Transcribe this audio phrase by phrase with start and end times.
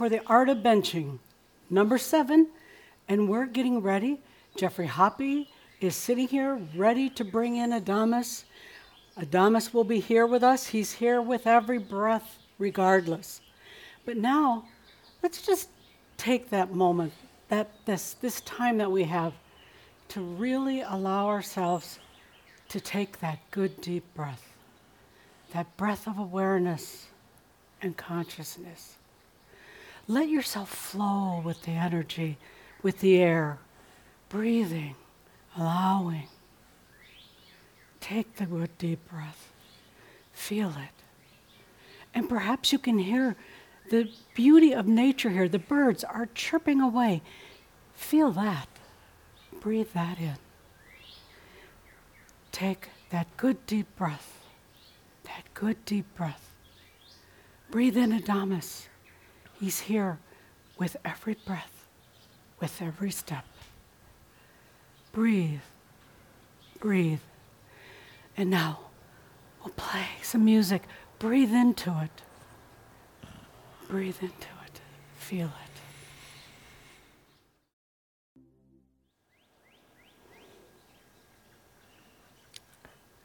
[0.00, 1.18] For the art of benching,
[1.68, 2.48] number seven,
[3.06, 4.18] and we're getting ready.
[4.56, 5.46] Geoffrey Hoppe
[5.82, 8.44] is sitting here ready to bring in Adamus.
[9.18, 10.68] Adamus will be here with us.
[10.68, 13.42] He's here with every breath, regardless.
[14.06, 14.64] But now,
[15.22, 15.68] let's just
[16.16, 17.12] take that moment,
[17.50, 19.34] that this, this time that we have,
[20.08, 21.98] to really allow ourselves
[22.70, 24.56] to take that good deep breath,
[25.52, 27.08] that breath of awareness
[27.82, 28.96] and consciousness.
[30.10, 32.36] Let yourself flow with the energy,
[32.82, 33.58] with the air,
[34.28, 34.96] breathing,
[35.56, 36.26] allowing.
[38.00, 39.52] Take the good deep breath,
[40.32, 41.04] feel it.
[42.12, 43.36] And perhaps you can hear
[43.90, 45.48] the beauty of nature here.
[45.48, 47.22] The birds are chirping away.
[47.94, 48.66] Feel that.
[49.60, 50.38] Breathe that in.
[52.50, 54.44] Take that good deep breath.
[55.22, 56.52] That good deep breath.
[57.70, 58.88] Breathe in Adamus.
[59.60, 60.18] He's here
[60.78, 61.84] with every breath,
[62.60, 63.44] with every step.
[65.12, 65.60] Breathe,
[66.78, 67.20] breathe.
[68.38, 68.78] And now
[69.62, 70.84] we'll play some music.
[71.18, 72.22] Breathe into it.
[73.86, 74.80] Breathe into it.
[75.18, 75.80] Feel it.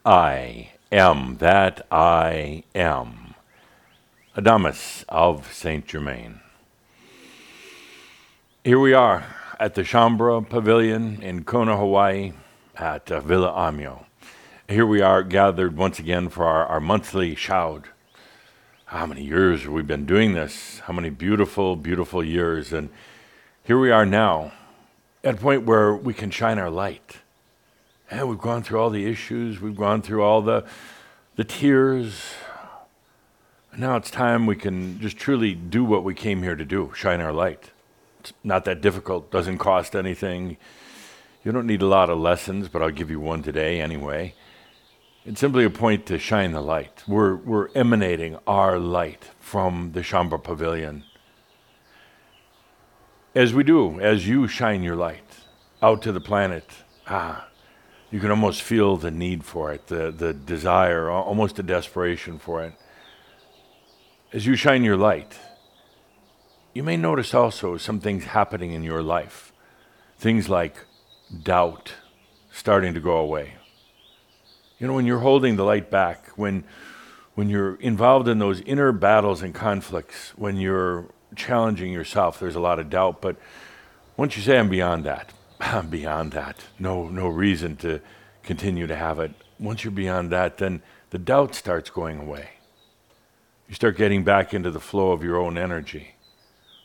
[0.04, 3.25] I am that I am.
[4.36, 6.42] Adamus of Saint Germain.
[8.66, 9.24] Here we are
[9.62, 12.34] at the Shaumbra Pavilion in Kona, Hawaii,
[12.76, 14.04] at uh, Villa Ahmyo.
[14.68, 17.86] Here we are gathered once again for our, our monthly Shoud.
[18.88, 20.80] How many years have we been doing this?
[20.80, 22.74] How many beautiful, beautiful years?
[22.74, 22.90] And
[23.64, 24.52] here we are now
[25.24, 27.20] at a point where we can shine our light.
[28.12, 30.66] And we've gone through all the issues, we've gone through all the,
[31.38, 32.34] the tears,
[33.78, 37.22] now it's time we can just truly do what we came here to do shine
[37.22, 37.72] our light.
[38.20, 40.58] It's not that difficult, doesn't cost anything.
[41.44, 44.34] You don't need a lot of lessons, but I'll give you one today anyway.
[45.26, 47.04] It's simply a point to shine the light.
[47.08, 51.04] We're, we're emanating our light from the Shaumbra Pavilion.
[53.34, 55.44] As we do, as you shine your light
[55.82, 56.70] out to the planet,
[57.08, 57.48] ah,
[58.10, 62.64] you can almost feel the need for it, the, the desire, almost a desperation for
[62.64, 62.74] it
[64.36, 65.40] as you shine your light,
[66.74, 69.54] you may notice also some things happening in your life.
[70.18, 70.76] Things like
[71.44, 71.94] doubt
[72.52, 73.54] starting to go away.
[74.78, 76.66] You know, when you're holding the light back, when,
[77.36, 81.06] when you're involved in those inner battles and conflicts, when you're
[81.38, 83.22] challenging yourself, there's a lot of doubt.
[83.22, 83.38] But
[84.18, 85.32] once you say, I'm beyond that,
[85.62, 88.02] I'm beyond that, no, no reason to
[88.44, 89.32] continue to have it.
[89.62, 90.82] Once you're beyond that, then
[91.12, 92.55] the doubt starts going away.
[93.68, 96.16] You start getting back into the flow of your own energy.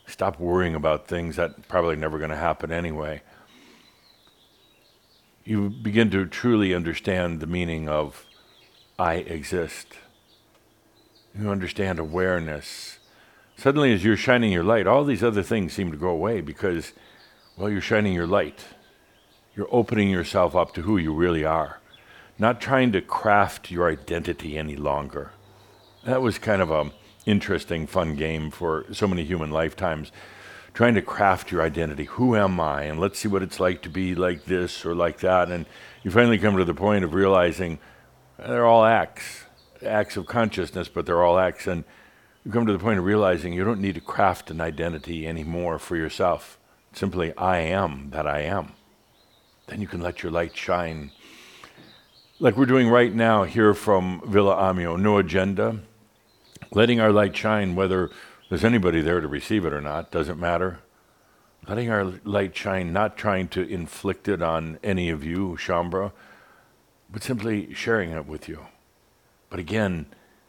[0.07, 3.21] Stop worrying about things that probably never going to happen anyway.
[5.43, 8.25] You begin to truly understand the meaning of
[8.97, 9.87] I exist.
[11.39, 12.99] You understand awareness.
[13.57, 16.93] Suddenly, as you're shining your light, all these other things seem to go away because,
[17.55, 18.65] well, you're shining your light.
[19.55, 21.79] You're opening yourself up to who you really are,
[22.39, 25.31] not trying to craft your identity any longer.
[26.03, 26.91] That was kind of a
[27.27, 30.11] interesting, fun game for so many human lifetimes.
[30.73, 32.05] Trying to craft your identity.
[32.05, 32.83] Who am I?
[32.83, 35.51] And let's see what it's like to be like this or like that.
[35.51, 35.65] And
[36.01, 37.77] you finally come to the point of realizing
[38.39, 39.43] eh, they're all acts,
[39.85, 41.67] acts of consciousness, but they're all acts.
[41.67, 41.83] And
[42.43, 45.77] you come to the point of realizing you don't need to craft an identity anymore
[45.77, 46.57] for yourself.
[46.93, 48.71] Simply, I am that I am.
[49.67, 51.11] Then you can let your light shine.
[52.39, 54.99] Like we're doing right now here from Villa Ahmyo.
[54.99, 55.81] No agenda,
[56.71, 58.09] letting our light shine, whether
[58.49, 60.79] there's anybody there to receive it or not, doesn't matter.
[61.67, 66.11] Letting our light shine, not trying to inflict it on any of you, Shaumbra,
[67.09, 68.65] but simply sharing it with you.
[69.49, 70.07] But again,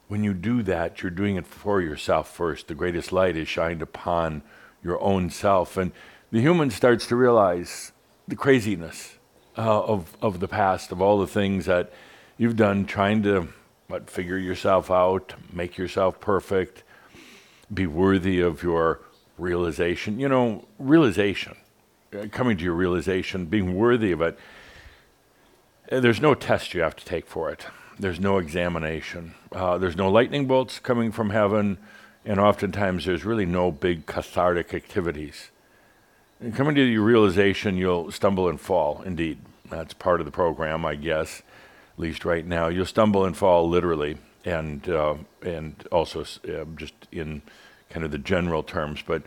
[0.09, 2.69] when you do that, you're doing it for yourself first.
[2.69, 4.43] The greatest light is shined upon
[4.83, 5.77] your own self.
[5.77, 5.93] And
[6.31, 7.93] the human starts to realize
[8.29, 9.17] the craziness
[9.57, 11.93] uh, of, of the past, of all the things that
[12.37, 13.49] you've done trying to
[13.93, 16.83] but figure yourself out, make yourself perfect,
[17.75, 19.01] be worthy of your
[19.37, 20.19] realization.
[20.19, 21.59] You know, realization,
[22.19, 24.39] uh, coming to your realization, being worthy of it.
[25.91, 27.67] Uh, there's no test you have to take for it.
[27.99, 29.35] There's no examination.
[29.53, 31.77] Uh, there's no lightning bolts coming from heaven,
[32.25, 35.51] and oftentimes there's really no big cathartic activities.
[36.41, 39.03] And coming to your realization, you'll stumble and fall.
[39.03, 39.37] Indeed,
[39.69, 41.43] that's part of the program, I guess
[42.03, 42.69] least right now.
[42.69, 47.43] You'll stumble and fall literally, and uh, and also uh, just in
[47.91, 49.03] kind of the general terms.
[49.07, 49.23] But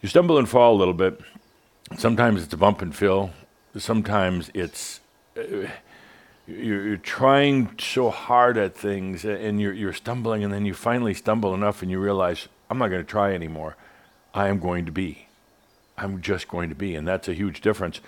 [0.00, 1.20] you stumble and fall a little bit.
[1.96, 3.30] Sometimes it's a bump and fill.
[3.76, 5.00] Sometimes it's
[5.36, 5.68] uh,
[6.46, 11.14] you're, you're, trying so hard at things and you're, you're stumbling, and then you finally
[11.14, 13.76] stumble enough and you realize, I'm not going to try anymore.
[14.34, 15.28] I am going to be.
[15.96, 16.94] I'm just going to be.
[16.94, 18.00] And that's a huge difference.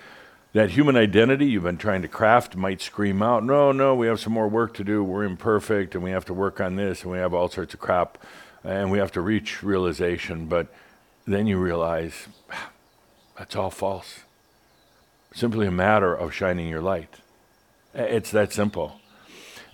[0.55, 4.21] That human identity you've been trying to craft might scream out, no, no, we have
[4.21, 5.03] some more work to do.
[5.03, 7.81] We're imperfect and we have to work on this and we have all sorts of
[7.81, 8.19] crap
[8.63, 10.47] and we have to reach realization.
[10.47, 10.69] But
[11.27, 12.29] then you realize
[13.37, 14.21] that's all false.
[15.35, 17.17] Simply a matter of shining your light.
[17.93, 19.01] It's that simple.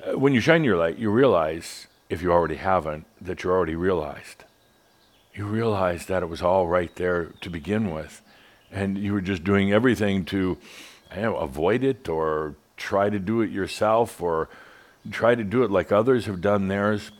[0.02, 3.76] Uh, when you shine your light, you realize, if you already haven't, that you're already
[3.76, 4.44] realized.
[5.34, 8.22] You realize that it was all right there to begin with,
[8.72, 10.58] and you were just doing everything to
[11.14, 14.48] you know, avoid it or try to do it yourself or
[15.10, 17.10] try to do it like others have done theirs.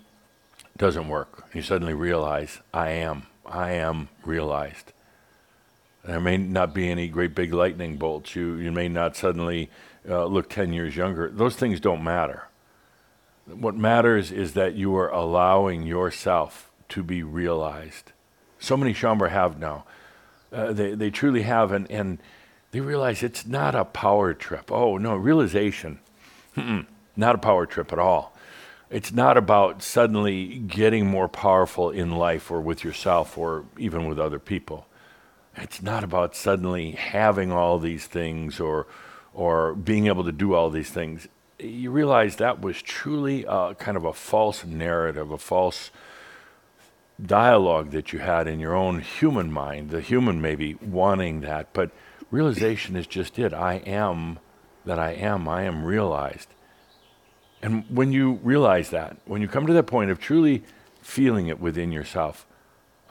[0.76, 1.46] Doesn't work.
[1.52, 3.26] You suddenly realize, I am.
[3.44, 4.92] I am realized.
[6.04, 8.34] There may not be any great big lightning bolts.
[8.34, 9.68] You, you may not suddenly
[10.08, 11.28] uh, look 10 years younger.
[11.28, 12.44] Those things don't matter.
[13.46, 18.12] What matters is that you are allowing yourself to be realized.
[18.58, 19.84] So many Shaumbra have now.
[20.52, 22.18] Uh, they, they truly have, and, and
[22.72, 24.70] they realize it's not a power trip.
[24.72, 26.00] Oh, no, realization.
[26.56, 28.36] not a power trip at all.
[28.90, 34.18] It's not about suddenly getting more powerful in life or with yourself or even with
[34.18, 34.86] other people.
[35.56, 38.86] It's not about suddenly having all these things or
[39.32, 43.96] or being able to do all these things, you realize that was truly uh, kind
[43.96, 45.90] of a false narrative, a false
[47.26, 51.90] dialogue that you had in your own human mind, the human maybe wanting that, but
[52.30, 53.52] realization is just it.
[53.52, 54.38] I am
[54.84, 56.48] that I am, I am realized.
[57.62, 60.62] And when you realize that, when you come to that point of truly
[61.02, 62.46] feeling it within yourself,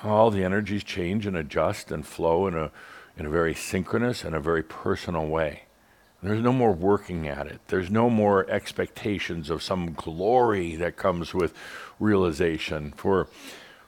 [0.03, 2.71] all the energies change and adjust and flow in a,
[3.17, 5.63] in a very synchronous and a very personal way.
[6.21, 7.61] There's no more working at it.
[7.67, 11.53] There's no more expectations of some glory that comes with
[11.97, 12.93] realization.
[12.97, 13.29] For,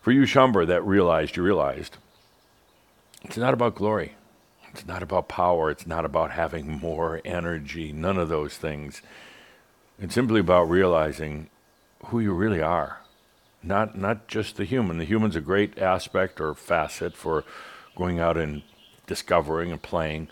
[0.02, 1.98] for you, Shaumbra, that realized you realized,
[3.24, 4.16] it's not about glory.
[4.72, 5.70] It's not about power.
[5.70, 7.92] It's not about having more energy.
[7.92, 9.02] None of those things.
[10.00, 11.50] It's simply about realizing
[12.06, 13.00] who you really are.
[13.62, 14.98] Not, not just the human.
[14.98, 17.44] The human's a great aspect or facet for
[17.96, 18.64] going out and
[19.06, 20.30] discovering and playing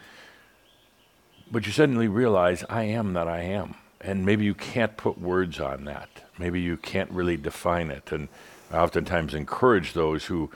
[1.52, 3.76] but you suddenly realize, I am that I am.
[4.02, 6.10] And maybe you can't put words on that.
[6.38, 8.12] Maybe you can't really define it.
[8.12, 8.30] And
[8.72, 10.52] I oftentimes encourage those who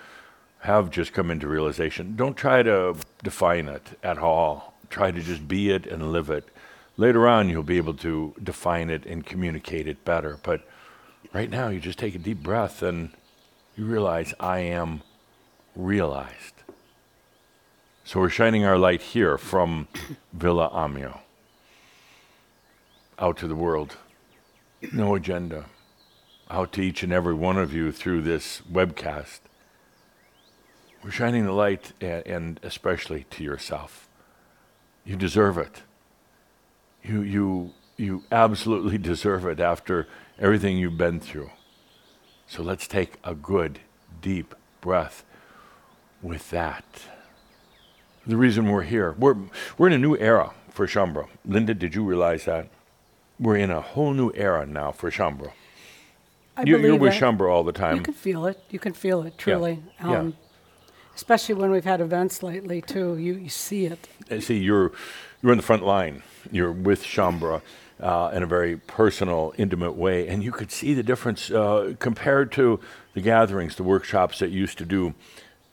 [0.60, 4.74] have just come into realization don't try to define it at all.
[4.90, 6.48] Try to just be it and live it.
[6.96, 10.38] Later on, you'll be able to define it and communicate it better.
[10.44, 10.62] But
[11.34, 13.10] right now, you just take a deep breath and
[13.76, 15.02] you realize, I am
[15.76, 16.54] realized.
[18.04, 19.88] So we're shining our light here from
[20.32, 21.20] Villa Ahmyo
[23.18, 23.96] out to the world.
[24.92, 25.66] No agenda.
[26.54, 29.40] Out to each and every one of you through this webcast.
[31.04, 34.08] We're shining the light and, especially to yourself.
[35.04, 35.82] You deserve it.
[37.04, 40.08] You, you, you absolutely deserve it after
[40.40, 41.50] everything you've been through.
[42.48, 43.80] So let's take a good,
[44.22, 45.26] deep breath
[46.22, 46.86] with that
[48.26, 49.16] the reason we're here.
[49.18, 49.36] We're,
[49.78, 51.28] we're in a new era for Shaumbra.
[51.46, 52.70] Linda, did you realize that?
[53.40, 55.52] We're in a whole new era now for Shaumbra.
[56.56, 57.22] I you, believe are with it.
[57.22, 57.98] Shaumbra all the time.
[57.98, 58.64] You can feel it.
[58.70, 59.84] You can feel it, truly.
[60.00, 60.12] Yeah.
[60.12, 60.20] Yeah.
[60.20, 60.38] Um,
[61.16, 63.18] especially when we've had events lately, too.
[63.18, 64.08] You, you see it.
[64.30, 64.92] Uh, see, you're,
[65.42, 66.24] you're in the front line.
[66.52, 67.62] You're with Shaumbra
[68.00, 70.28] uh, in a very personal, intimate way.
[70.28, 72.80] And you could see the difference uh, compared to
[73.14, 75.14] the gatherings, the workshops that used to do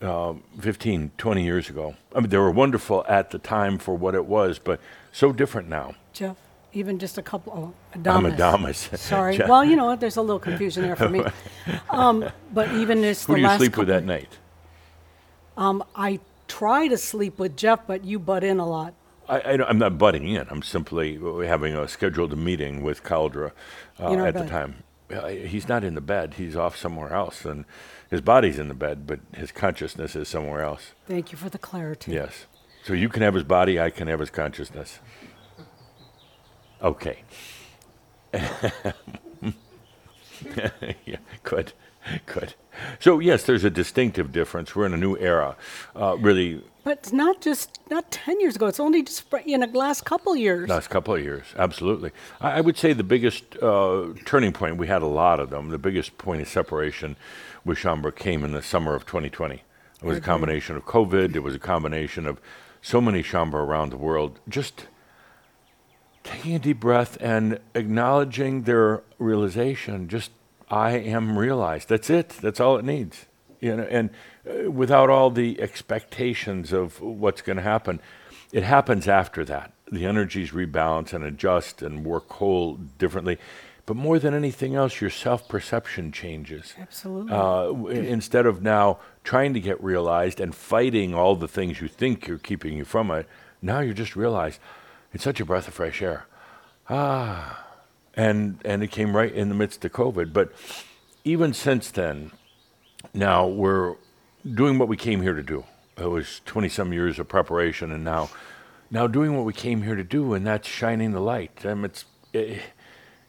[0.00, 1.94] uh, 15, 20 years ago.
[2.14, 4.80] I mean, they were wonderful at the time for what it was, but
[5.12, 5.94] so different now.
[6.12, 6.37] Jeff,
[6.73, 7.53] even just a couple.
[7.53, 8.37] Oh, I'm Adamus.
[8.37, 8.99] Adamus.
[8.99, 9.39] Sorry.
[9.39, 10.00] Well, you know what?
[10.00, 11.25] There's a little confusion there for me.
[11.91, 14.39] Um, but even this, Who the do you last sleep with that night?
[15.57, 18.95] Um, I try to sleep with Jeff, but you butt in a lot.
[19.29, 20.47] I, I, am not butting in.
[20.50, 23.53] I'm simply having a scheduled meeting with Cauldre
[24.00, 24.83] uh, at the time.
[25.29, 26.35] He's not in the bed.
[26.35, 27.65] He's off somewhere else, and
[28.11, 30.93] his body's in the bed, but his consciousness is somewhere else.
[31.07, 32.12] Thank you for the clarity.
[32.12, 32.47] Yes.
[32.85, 33.81] So you can have his body.
[33.81, 35.00] I can have his consciousness.
[36.82, 37.22] Okay.
[38.32, 38.92] yeah.
[41.42, 41.72] Good.
[42.26, 42.54] Good.
[42.99, 44.75] So yes, there's a distinctive difference.
[44.75, 45.56] We're in a new era,
[45.94, 46.62] uh, really.
[46.82, 48.66] But it's not just not ten years ago.
[48.66, 50.68] It's only just in the last couple years.
[50.68, 52.10] Last couple of years, absolutely.
[52.40, 54.78] I, I would say the biggest uh, turning point.
[54.78, 55.68] We had a lot of them.
[55.68, 57.16] The biggest point of separation
[57.64, 59.62] with Shaumbra came in the summer of 2020.
[60.02, 61.37] It was a combination of COVID.
[61.37, 62.40] It was a combination of
[62.80, 64.87] so many Shaumbra around the world just
[66.25, 70.09] taking a deep breath and acknowledging their realization.
[70.09, 70.31] Just
[70.71, 71.89] I am realized.
[71.89, 72.29] That's it.
[72.29, 73.27] That's all it needs.
[73.61, 74.11] You know, and
[74.49, 78.00] uh, without all the expectations of what's going to happen,
[78.53, 79.73] it happens after that.
[79.91, 83.39] The energies rebalance and adjust and work whole differently.
[83.87, 86.75] But more than anything else, your self perception changes.
[86.79, 87.33] Absolutely.
[87.33, 92.29] Uh, instead of now trying to get realized and fighting all the things you think
[92.29, 93.27] you're keeping you from it,
[93.61, 94.61] now you just realize
[95.12, 96.26] it's such a breath of fresh air.
[96.88, 97.67] Ah,
[98.14, 100.33] and and it came right in the midst of COVID.
[100.33, 100.52] But
[101.25, 102.33] even since then,
[103.14, 103.97] now we're
[104.55, 105.64] doing what we came here to do.
[105.97, 108.31] It was 20 some years of preparation, and now
[108.90, 111.64] now doing what we came here to do, and that's shining the light.
[111.64, 112.61] Um, it's it, eh,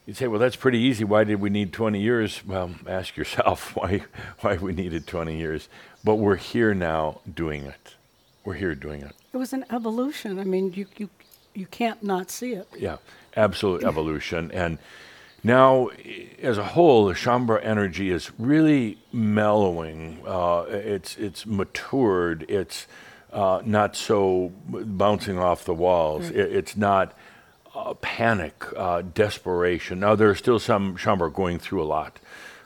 [0.06, 1.04] You'd say, well, that's pretty easy.
[1.04, 2.44] Why did we need 20 years?
[2.44, 4.04] Well, ask yourself why,
[4.40, 5.68] why we needed 20 years.
[6.02, 7.94] But we're here now doing it.
[8.44, 9.12] We're here doing it.
[9.32, 10.40] It was an evolution.
[10.40, 11.08] I mean, you, you,
[11.54, 12.68] you can't not see it.
[12.78, 12.96] Yeah,
[13.36, 14.50] absolute evolution.
[14.52, 14.78] And
[15.44, 15.88] now,
[16.40, 20.22] as a whole, the Shaumbra energy is really mellowing.
[20.26, 22.46] Uh, it's, it's matured.
[22.48, 22.86] It's
[23.32, 26.26] uh, not so bouncing off the walls.
[26.26, 26.36] Right.
[26.36, 27.16] It, it's not
[27.74, 30.00] uh, panic, uh, desperation.
[30.00, 32.20] Now, there are still some Shaumbra going through a lot,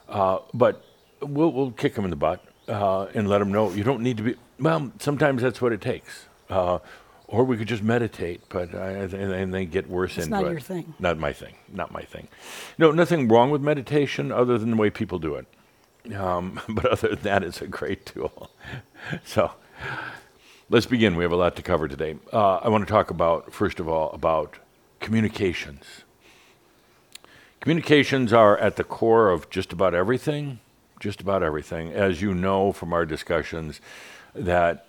[0.08, 0.84] uh, but
[1.20, 4.18] we'll, we'll kick them in the butt uh, and let them know you don't need
[4.18, 4.34] to be.
[4.58, 6.26] Well, sometimes that's what it takes.
[7.28, 10.50] Or we could just meditate, but and then get worse it's into not it.
[10.52, 10.94] your thing.
[11.00, 11.54] Not my thing.
[11.72, 12.28] Not my thing.
[12.78, 15.46] No, nothing wrong with meditation other than the way people do it.
[16.14, 18.50] Um, but other than that, it's a great tool.
[19.24, 19.50] so
[20.70, 21.16] let's begin.
[21.16, 22.16] We have a lot to cover today.
[22.32, 24.58] Uh, I want to talk about, first of all, about
[25.00, 25.84] communications.
[27.60, 30.60] Communications are at the core of just about everything,
[31.00, 31.92] just about everything.
[31.92, 33.80] As you know from our discussions,
[34.34, 34.85] that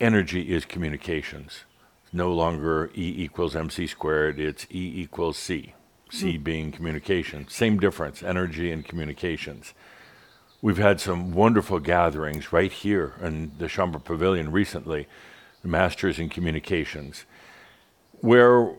[0.00, 1.64] energy is communications.
[2.04, 5.74] It's no longer E equals mc squared, it's E equals C.
[6.10, 6.44] C mm.
[6.44, 7.48] being communication.
[7.48, 9.74] Same difference, energy and communications.
[10.62, 15.06] We've had some wonderful gatherings right here in the Shaumbra Pavilion recently,
[15.62, 17.24] the Masters in Communications,
[18.20, 18.74] where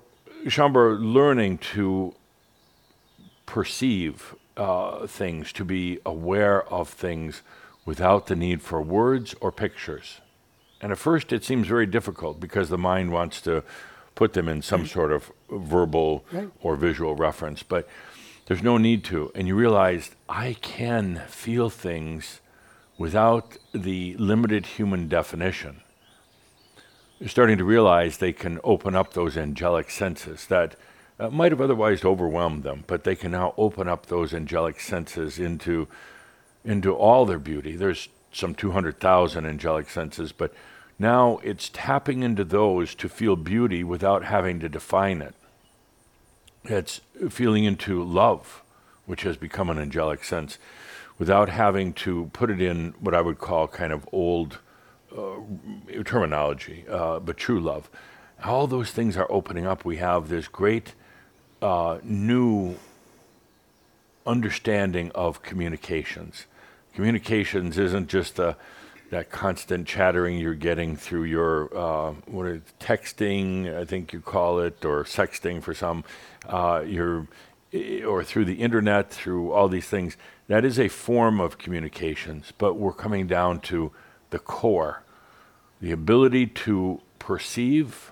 [0.46, 2.16] Shaumbra learning to
[3.46, 7.42] perceive uh, things, to be aware of things
[7.86, 10.20] without the need for words or pictures.
[10.82, 13.64] And at first, it seems very difficult because the mind wants to
[14.16, 16.50] put them in some sort of verbal right.
[16.62, 17.88] or visual reference, but
[18.48, 19.32] there's no need to.
[19.36, 22.42] And you realize I can feel things
[22.98, 25.82] without the limited human definition
[27.22, 30.76] are starting to realize they can open up those angelic senses that
[31.20, 35.40] uh, might have otherwise overwhelmed them, but they can now open up those angelic senses
[35.40, 35.88] into
[36.64, 37.76] into all their beauty.
[37.76, 40.54] There's some 200,000 angelic senses, but
[41.00, 45.36] now it's tapping into those to feel beauty without having to define it.
[46.64, 48.64] It's feeling into love,
[49.06, 50.58] which has become an angelic sense,
[51.18, 54.60] without having to put it in what I would call kind of old
[55.16, 55.38] uh,
[56.04, 57.90] terminology, uh, but true love.
[58.44, 59.86] All those things are opening up.
[59.86, 60.94] We have this great
[61.62, 62.76] uh, new
[64.26, 66.46] understanding of communications.
[66.98, 73.86] Communications isn't just that constant chattering you're getting through your uh, what is texting, I
[73.86, 76.04] think you call it, or sexting for some,
[76.50, 77.28] uh, your,
[78.04, 80.18] or through the internet, through all these things.
[80.48, 83.92] That is a form of communications, but we're coming down to
[84.32, 85.04] the core
[85.80, 88.12] the ability to perceive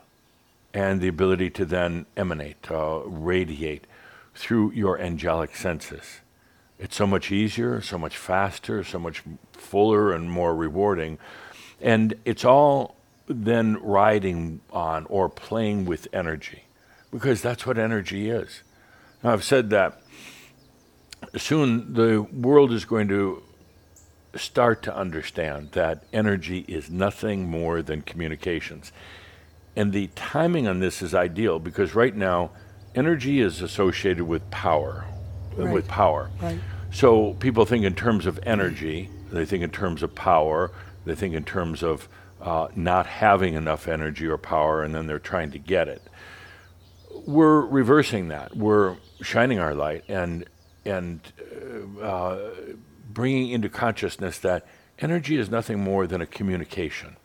[0.75, 3.85] and the ability to then emanate, uh, radiate
[4.35, 6.19] through your angelic senses.
[6.77, 11.17] It's so much easier, so much faster, so much fuller and more rewarding.
[11.81, 12.95] And it's all
[13.27, 16.63] then riding on or playing with energy
[17.11, 18.61] because that's what energy is.
[19.23, 20.01] Now, I've said that
[21.37, 23.41] soon the world is going to
[24.35, 28.91] start to understand that energy is nothing more than communications.
[29.75, 32.51] And the timing on this is ideal because right now,
[32.93, 35.05] energy is associated with power.
[35.57, 35.73] Right.
[35.73, 36.29] With power.
[36.41, 36.59] Right.
[36.91, 40.71] So people think in terms of energy, they think in terms of power,
[41.05, 42.07] they think in terms of
[42.41, 46.01] uh, not having enough energy or power, and then they're trying to get it.
[47.25, 48.55] We're reversing that.
[48.55, 50.45] We're shining our light and
[50.85, 51.19] and
[52.01, 52.37] uh,
[53.09, 54.67] bringing into consciousness that
[54.99, 57.15] energy is nothing more than a communication.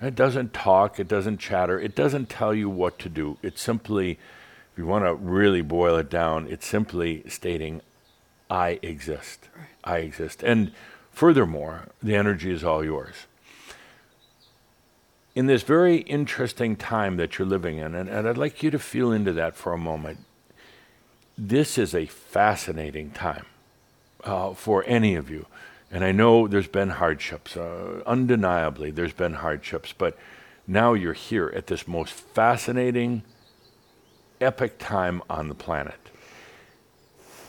[0.00, 3.38] It doesn't talk, it doesn't chatter, it doesn't tell you what to do.
[3.42, 4.18] It simply,
[4.78, 7.82] you want to really boil it down, it's simply stating,
[8.50, 9.48] I exist.
[9.56, 9.66] Right.
[9.84, 10.42] I exist.
[10.42, 10.72] And
[11.12, 13.26] furthermore, the energy is all yours.
[15.34, 18.78] In this very interesting time that you're living in, and, and I'd like you to
[18.78, 20.18] feel into that for a moment,
[21.36, 23.46] this is a fascinating time
[24.24, 25.46] uh, for any of you.
[25.90, 30.18] And I know there's been hardships, uh, undeniably, there's been hardships, but
[30.66, 33.22] now you're here at this most fascinating,
[34.40, 36.10] epic time on the planet.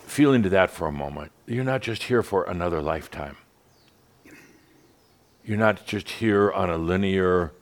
[0.05, 1.31] Feel into that for a moment.
[1.46, 3.38] You're not just here for another lifetime.
[5.43, 7.53] You're not just here on a linear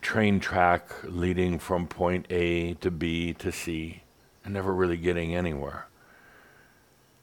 [0.00, 4.02] train track leading from point A to B to C
[4.44, 5.86] and never really getting anywhere.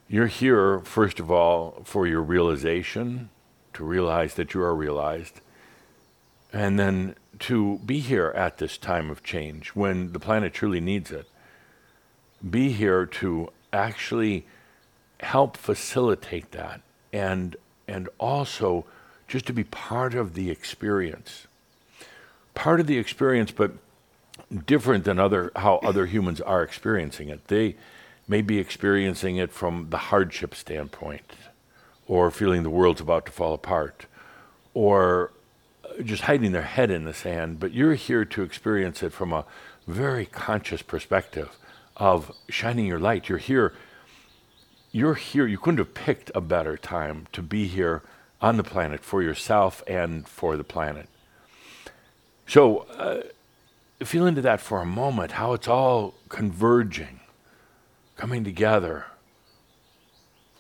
[0.08, 3.30] You're here, first of all, for your realization,
[3.74, 5.42] to realize that you are realized,
[6.54, 11.12] and then to be here at this time of change when the planet truly needs
[11.12, 11.28] it.
[12.48, 14.46] Be here to actually
[15.20, 16.82] help facilitate that
[17.12, 17.56] and
[17.88, 18.86] and also
[19.28, 21.48] just to be part of the experience.
[22.54, 23.72] Part of the experience, but
[24.66, 27.48] different than other how other humans are experiencing it.
[27.48, 27.76] They
[28.28, 31.34] may be experiencing it from the hardship standpoint,
[32.08, 34.06] or feeling the world's about to fall apart,
[34.74, 35.32] or
[36.04, 39.46] just hiding their head in the sand, but you're here to experience it from a
[39.88, 41.58] very conscious perspective
[41.98, 43.30] of shining your light.
[43.30, 43.74] You're here.
[44.92, 45.46] You're here.
[45.46, 48.02] You couldn't have picked a better time to be here
[48.42, 51.08] on the planet for yourself and for the planet.
[52.48, 53.22] So, uh,
[54.04, 57.22] feel into that for a moment, how it's all converging
[58.18, 59.06] coming together.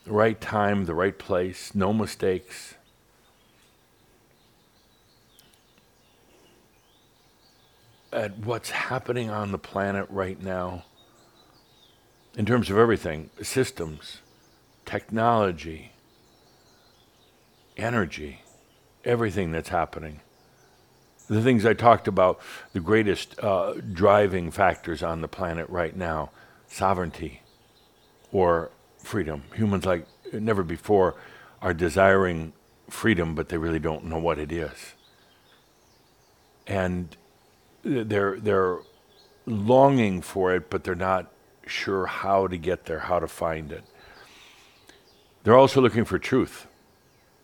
[0.06, 2.76] The right time, the right place, no mistakes.
[8.14, 10.86] At what's happening on the planet right now,
[12.38, 14.20] in terms of everything systems,
[14.86, 15.92] technology,
[17.76, 18.42] energy,
[19.04, 20.22] everything that's happening.
[21.28, 22.40] The things I talked about,
[22.74, 26.30] the greatest uh, driving factors on the planet right now
[26.74, 27.42] sovereignty,
[28.32, 29.44] or freedom.
[29.56, 31.16] Humans, like never before,
[31.62, 32.52] are desiring
[32.90, 34.94] freedom, but they really don't know what it is.
[36.66, 37.16] And
[37.84, 38.80] they're, they're
[39.46, 41.32] longing for it, but they're not
[41.66, 43.84] sure how to get there, how to find it.
[45.44, 46.68] They're also looking for truth.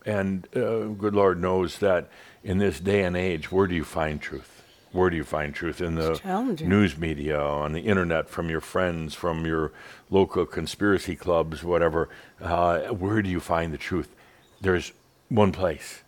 [0.05, 2.09] And uh, good Lord knows that
[2.43, 4.59] in this day and age, where do you find truth?
[4.91, 6.19] where do you find truth in the
[6.61, 9.71] news media, on the internet, from your friends, from your
[10.09, 12.09] local conspiracy clubs, whatever?
[12.41, 14.15] Uh, where do you find the truth?
[14.61, 14.91] There's
[15.29, 16.01] one place.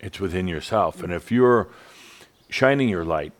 [0.00, 1.68] It's within yourself, and if you're
[2.48, 3.32] shining your light,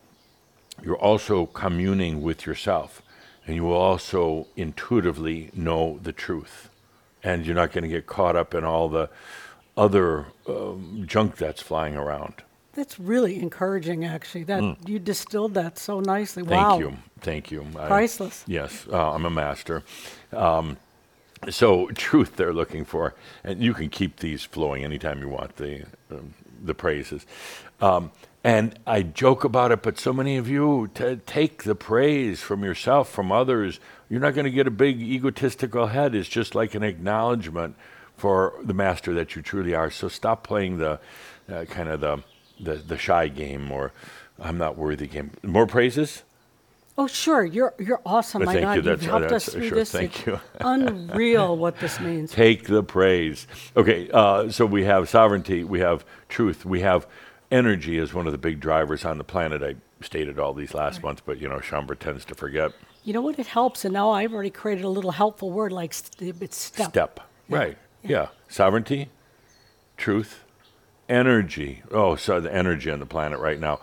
[0.83, 3.03] you're also communing with yourself,
[3.47, 6.71] and you will also intuitively know the truth,
[7.23, 9.11] and you're not going to get caught up in all the
[9.77, 12.35] other um, junk that's flying around.
[12.75, 14.45] That's really encouraging, actually.
[14.45, 14.89] That mm.
[14.89, 16.43] you distilled that so nicely.
[16.43, 16.49] Wow.
[16.49, 16.79] Thank wow.
[16.79, 17.67] you, thank you.
[17.73, 18.45] Priceless.
[18.47, 19.83] I, yes, uh, I'm a master.
[20.33, 20.77] Um,
[21.51, 23.15] so truth they're looking for,
[23.45, 25.57] and you can keep these flowing anytime you want.
[25.57, 27.27] The um, the praises,
[27.81, 28.11] um,
[28.45, 32.63] and I joke about it, but so many of you t- take the praise from
[32.63, 33.81] yourself, from others.
[34.09, 36.15] You're not going to get a big egotistical head.
[36.15, 37.77] It's just like an acknowledgement
[38.17, 39.91] for the master that you truly are.
[39.91, 41.01] So stop playing the
[41.53, 42.23] uh, kind of the
[42.61, 43.93] the, the shy game or
[44.39, 45.33] I'm not worthy game.
[45.43, 46.23] More praises?
[46.99, 47.45] Oh, sure.
[47.45, 48.45] You're you're awesome.
[48.45, 48.91] My thank God, you.
[48.91, 49.93] You've helped us through sure, this.
[49.93, 50.41] Thank you.
[50.59, 52.33] unreal what this means.
[52.33, 53.47] Take the praise.
[53.77, 57.07] Okay, uh, so we have sovereignty, we have truth, we have
[57.53, 59.63] energy as one of the big drivers on the planet.
[59.63, 61.05] I stated all these last right.
[61.05, 62.73] months, but you know, Shaumbra tends to forget.
[63.05, 63.39] You know what?
[63.39, 66.91] It helps, and now I've already created a little helpful word like st- it's step.
[66.91, 67.21] Step.
[67.49, 67.57] Yeah.
[67.57, 67.79] Right.
[68.03, 68.11] Yeah.
[68.11, 68.27] yeah.
[68.49, 69.09] Sovereignty,
[69.97, 70.43] truth,
[71.09, 71.85] energy.
[71.93, 73.79] Oh, so the energy on the planet right now,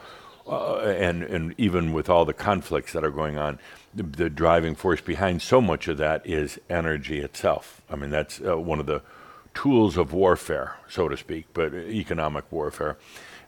[0.48, 3.60] uh, and and even with all the conflicts that are going on,
[3.94, 7.82] the, the, driving force behind so much of that is energy itself.
[7.90, 9.02] I mean, that's uh, one of the
[9.56, 12.98] tools of warfare, so to speak, but economic warfare.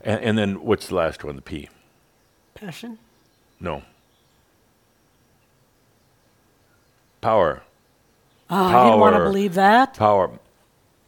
[0.01, 1.35] And, and then what's the last one?
[1.35, 1.69] The P.
[2.55, 2.97] Passion.
[3.59, 3.83] No.
[7.21, 7.61] Power.
[8.49, 9.93] Oh, I didn't want to believe that.
[9.95, 10.31] Power.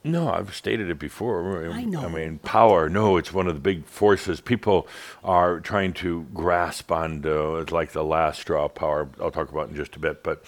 [0.03, 1.69] No, I've stated it before.
[1.71, 2.01] I know.
[2.01, 2.89] I mean, power.
[2.89, 4.39] No, it's one of the big forces.
[4.41, 4.87] People
[5.23, 7.21] are trying to grasp on.
[7.25, 9.09] it's like the last straw of power.
[9.21, 10.23] I'll talk about in just a bit.
[10.23, 10.43] But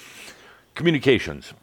[0.75, 1.53] communications.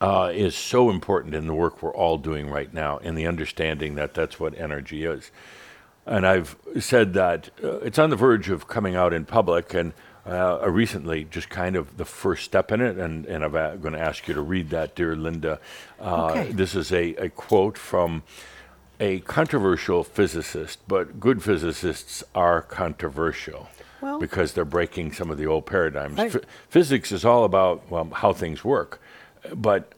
[0.00, 3.96] uh, is so important in the work we're all doing right now, in the understanding
[3.96, 5.30] that that's what energy is.
[6.06, 9.92] And I've said that uh, it's on the verge of coming out in public, and
[10.28, 14.00] uh, recently, just kind of the first step in it, and, and I'm going to
[14.00, 15.58] ask you to read that, dear Linda.
[16.00, 16.52] Uh, Okay.
[16.52, 18.22] This is a, a quote from
[19.00, 23.68] a controversial physicist, but good physicists are controversial
[24.00, 26.18] Well- because they're breaking some of the old paradigms.
[26.18, 26.32] Right.
[26.32, 29.00] Ph- physics is all about well, how things work,
[29.54, 29.92] but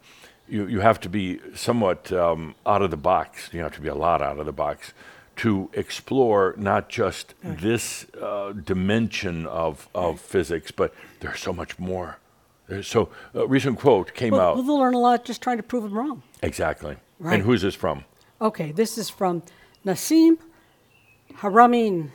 [0.49, 3.49] you, you have to be somewhat um, out of the box.
[3.53, 4.93] You have to be a lot out of the box
[5.41, 12.19] to explore not just this uh, dimension of, of physics, but there's so much more.
[12.69, 15.57] There's so a recent quote came Well, out well, they'll learn a lot just trying
[15.57, 16.23] to prove them wrong.
[16.43, 16.97] exactly.
[17.19, 17.35] Right.
[17.35, 18.05] And who's this from?
[18.41, 19.43] Okay, this is from
[19.85, 20.37] Nassim
[21.37, 22.11] Haramein.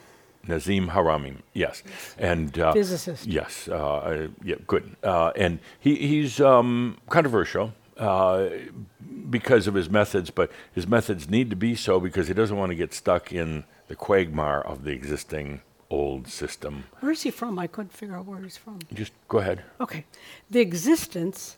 [0.48, 1.82] Nassim Haramein, yes,
[2.20, 3.26] and uh, Physicist.
[3.26, 4.96] Yes, uh, uh, yeah, good.
[5.04, 8.50] Uh, and he, he's um, controversial uh,
[9.30, 12.72] because of his methods, but his methods need to be so because he doesn't want
[12.72, 16.86] to get stuck in the quagmire of the existing old system.
[17.00, 17.60] Where is he from?
[17.60, 18.80] I couldn't figure out where he's from.
[18.94, 19.64] Just go ahead.
[19.80, 20.06] Okay.
[20.50, 21.58] The existence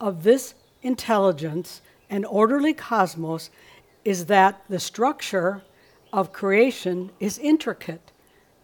[0.00, 3.50] of this intelligence and orderly cosmos
[4.04, 5.62] is that the structure
[6.12, 8.12] of creation is intricate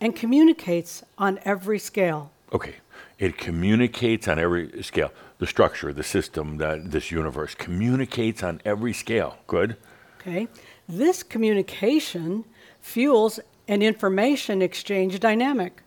[0.01, 2.31] and communicates on every scale.
[2.53, 2.77] Okay,
[3.19, 5.13] it communicates on every scale.
[5.41, 9.39] The structure, the system, that this universe communicates on every scale.
[9.47, 9.77] Good.
[10.21, 10.49] Okay?
[10.89, 12.45] This communication
[12.81, 15.83] fuels an information exchange dynamic.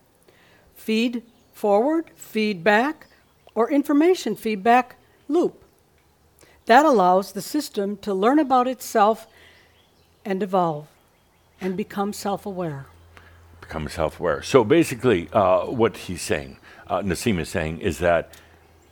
[0.76, 3.08] Feed forward, feedback,
[3.56, 4.96] or information feedback
[5.28, 5.64] loop.
[6.66, 9.28] That allows the system to learn about itself
[10.26, 10.88] and evolve
[11.62, 12.88] and become self aware.
[13.62, 14.42] become self-aware.
[14.42, 18.34] So basically, uh, what he's saying, uh, Nassim is saying, is that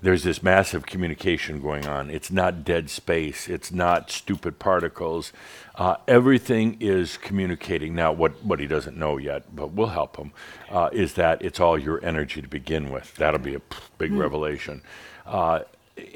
[0.02, 2.10] there's this massive communication going on.
[2.10, 3.48] It's not dead space.
[3.48, 5.32] It's not stupid particles.
[5.76, 7.94] Uh, everything is communicating.
[7.94, 10.32] Now, what, what he doesn't know yet, but we'll help him,
[10.70, 13.16] uh, is that it's all your energy to begin with.
[13.16, 13.62] That'll be a
[13.98, 14.82] big revelation.
[15.26, 15.62] Uh,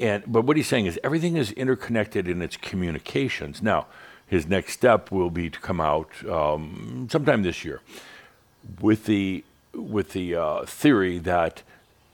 [0.00, 3.62] and but what he's saying is everything is interconnected in its communications.
[3.62, 3.86] Now,
[4.26, 7.80] his next step will be to come out um, sometime this year
[8.80, 11.62] with the with the uh, theory that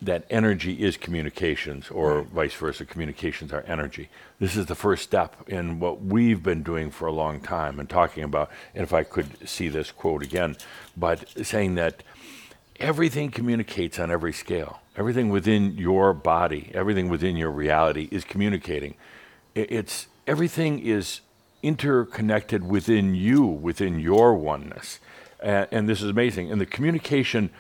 [0.03, 4.09] that energy is communications, or vice versa, communications are energy.
[4.41, 7.89] This is the first step in what we've been doing for a long time and
[7.89, 8.51] talking about.
[8.75, 10.57] And if I could see this quote again,
[10.97, 12.03] but saying that
[12.81, 14.81] everything communicates on every scale.
[14.97, 18.95] Everything within your body, everything within your reality is communicating.
[19.55, 21.21] It's everything is
[21.63, 24.99] interconnected within you, within your oneness.
[25.41, 26.51] And, and this is amazing.
[26.51, 27.51] And the communication,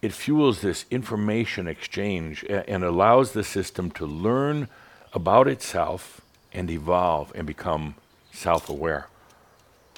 [0.00, 4.68] it fuels this information exchange and allows the system to learn
[5.12, 6.20] about itself
[6.52, 7.94] and evolve and become
[8.32, 9.08] self aware.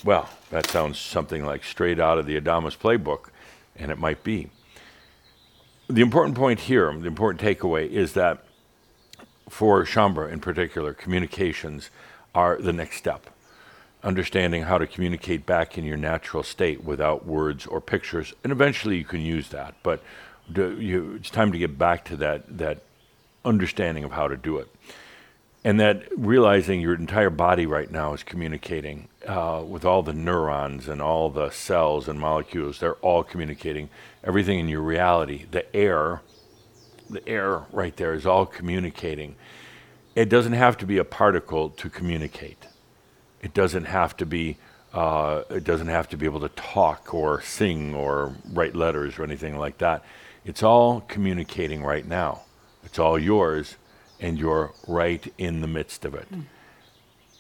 [0.02, 3.28] Well, that sounds something like straight out of the Adamus playbook,
[3.76, 4.48] and it might be.
[5.88, 8.44] The important point here, the important takeaway, is that
[9.48, 11.90] for Shaumbra in particular, communications
[12.34, 13.26] are the next step.
[14.02, 18.96] Understanding how to communicate back in your natural state without words or pictures, and eventually
[18.96, 19.74] you can use that.
[19.82, 20.02] But
[20.54, 22.82] you, it's time to get back to that that
[23.44, 24.68] understanding of how to do it.
[25.62, 30.88] And that realizing your entire body right now is communicating uh, with all the neurons
[30.88, 33.90] and all the cells and molecules they're all communicating.
[34.24, 36.22] Everything in your reality the air
[37.10, 39.36] the air right there is all communicating.
[40.14, 42.66] It doesn't have to be a particle to communicate
[43.42, 44.56] it doesn't have to be
[44.92, 49.24] uh, it doesn't have to be able to talk or sing or write letters or
[49.24, 50.04] anything like that.
[50.44, 52.42] It's all communicating right now.
[52.82, 53.76] It's all yours
[54.18, 56.26] and you're right in the midst of it.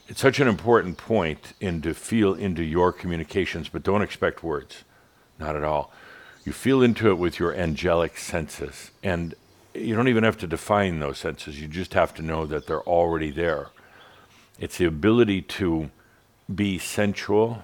[0.06, 4.84] It's such an important point in to feel into your communications but don't expect words.
[5.38, 5.92] Not at all.
[6.44, 9.34] You feel into it with your angelic senses and
[9.74, 11.60] you don't even have to define those senses.
[11.60, 13.70] You just have to know that they're already there
[14.60, 15.90] it's the ability to
[16.54, 17.62] be sensual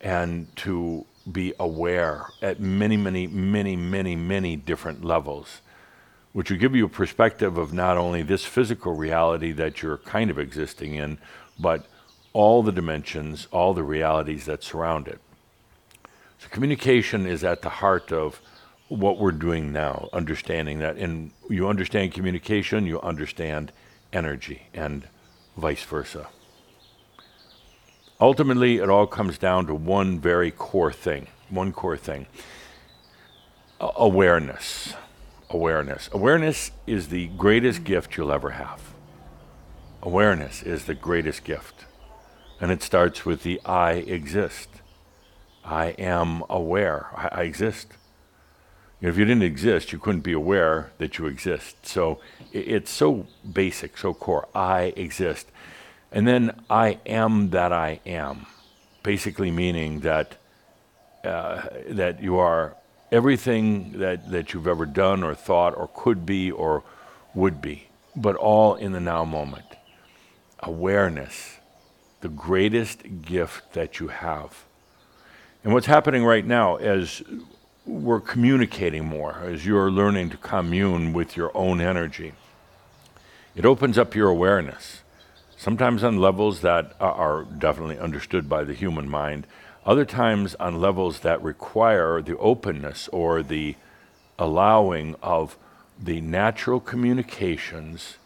[0.00, 5.60] and to be aware at many, many, many, many, many different levels,
[6.32, 10.30] which will give you a perspective of not only this physical reality that you're kind
[10.30, 11.16] of existing in,
[11.58, 11.86] but
[12.32, 15.20] all the dimensions, all the realities that surround it.
[16.38, 18.40] So communication is at the heart of
[18.88, 20.96] what we're doing now, understanding that.
[20.96, 23.70] And you understand communication, you understand
[24.12, 25.06] energy, and
[25.56, 26.28] vice versa.
[28.20, 32.26] Ultimately, it all comes down to one very core thing, one core thing
[33.80, 34.94] A- awareness.
[35.48, 36.08] Awareness.
[36.12, 38.80] Awareness is the greatest gift you'll ever have.
[40.02, 41.86] Awareness is the greatest gift.
[42.60, 44.68] And it starts with the I exist.
[45.64, 47.08] I am aware.
[47.14, 47.88] I, I exist.
[49.00, 51.86] You know, if you didn't exist, you couldn't be aware that you exist.
[51.86, 52.20] So
[52.52, 54.48] it, it's so basic, so core.
[54.54, 55.48] I exist.
[56.12, 58.46] And then I am that I am,
[59.02, 60.36] basically meaning that
[61.24, 62.76] uh, that you are
[63.12, 66.82] everything that, that you've ever done or thought or could be or
[67.34, 69.66] would be, but all in the now moment.
[70.60, 71.58] Awareness,
[72.20, 74.64] the greatest gift that you have.
[75.62, 77.22] And what's happening right now as
[77.90, 82.32] we're communicating more, as you're learning to commune with your own energy,
[83.54, 85.00] it opens up your awareness
[85.60, 89.46] sometimes on levels that are definitely understood by the human mind,
[89.84, 93.76] other times on levels that require the openness or the
[94.38, 95.58] allowing of
[96.02, 98.16] the natural communications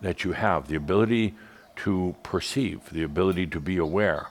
[0.00, 1.32] that you have, the ability
[1.76, 4.26] to perceive, the ability to be aware,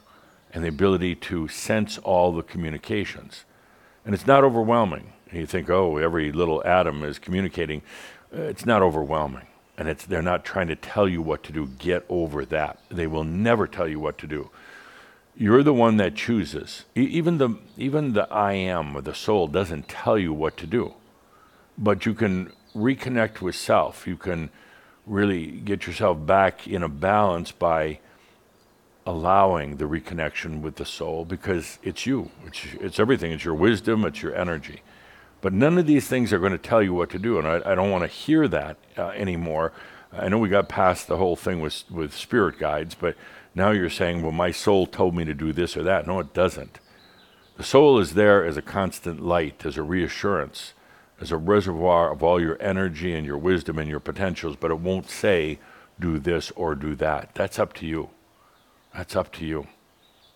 [0.54, 3.46] and the ability to sense all the communications.
[4.08, 5.14] And it's not overwhelming.
[5.32, 7.84] You think, oh, every little atom is communicating.
[8.36, 9.46] Uh, it's not overwhelming
[9.78, 11.68] and it's they're not trying to tell you what to do.
[11.68, 12.80] Get over that.
[12.90, 14.50] They will never tell you what to do.
[15.36, 16.86] You're the one that chooses.
[16.96, 20.68] E- even the even the I am or the soul doesn't tell you what to
[20.68, 20.96] do,
[21.78, 24.08] but you can reconnect with self.
[24.08, 24.50] You can
[25.06, 28.00] really get yourself back in a balance by
[29.08, 32.30] allowing the reconnection with the soul because it's you.
[32.46, 33.32] It's, it's everything.
[33.32, 34.04] It's your wisdom.
[34.04, 34.82] It's your energy.
[35.40, 37.72] But none of these things are going to tell you what to do, and I,
[37.72, 39.72] I don't want to hear that uh, anymore.
[40.12, 43.16] I know we got past the whole thing with with spirit guides, but
[43.56, 46.06] now you're saying, well, my soul told me to do this or that.
[46.06, 46.80] No, it doesn't.
[47.56, 50.74] The soul is there as a constant light, as a reassurance,
[51.22, 54.80] as a reservoir of all your energy and your wisdom and your potentials, but it
[54.80, 55.60] won't say,
[56.00, 57.32] do this or do that.
[57.34, 58.10] That's up to you.
[58.98, 59.68] That's up to you.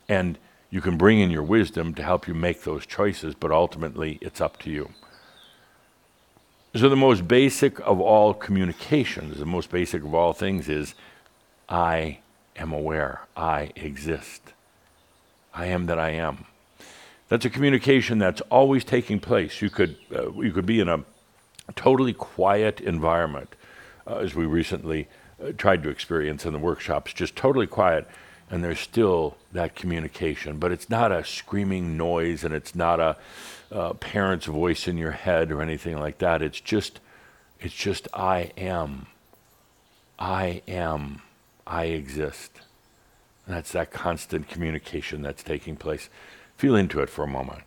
[0.08, 0.38] And
[0.70, 4.40] you can bring in your wisdom to help you make those choices, but ultimately it's
[4.40, 4.92] up to you.
[6.76, 10.94] So, the most basic of all communications, the most basic of all things is
[11.68, 12.20] I
[12.56, 14.54] am aware, I exist.
[15.54, 16.46] I am that I am.
[17.28, 19.62] That's a communication that's always taking place.
[19.62, 21.04] You could, uh, you could be in a
[21.76, 23.56] totally quiet environment,
[24.08, 25.10] uh, as we recently
[25.44, 28.08] uh, tried to experience in the workshops, just totally quiet
[28.52, 33.16] and there's still that communication, but it's not a screaming noise and it's not a,
[33.72, 36.42] a parent's voice in your head or anything like that.
[36.42, 37.00] It's just,
[37.62, 39.08] it's just I am.
[40.20, 41.22] I am.
[41.66, 42.52] I exist.
[43.48, 46.10] And that's that constant communication that's taking place.
[46.58, 47.64] Feel into it for a moment.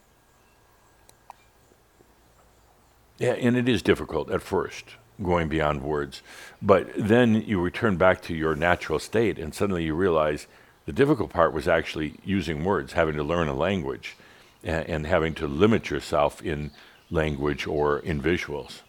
[3.19, 4.85] Yeah, and it is difficult at first,
[5.23, 6.21] going beyond words.
[6.61, 10.47] But then you return back to your natural state, and suddenly you realize
[10.87, 14.17] the difficult part was actually using words, having to learn a language,
[14.63, 16.71] and, and having to limit yourself in
[17.11, 18.81] language or in visuals.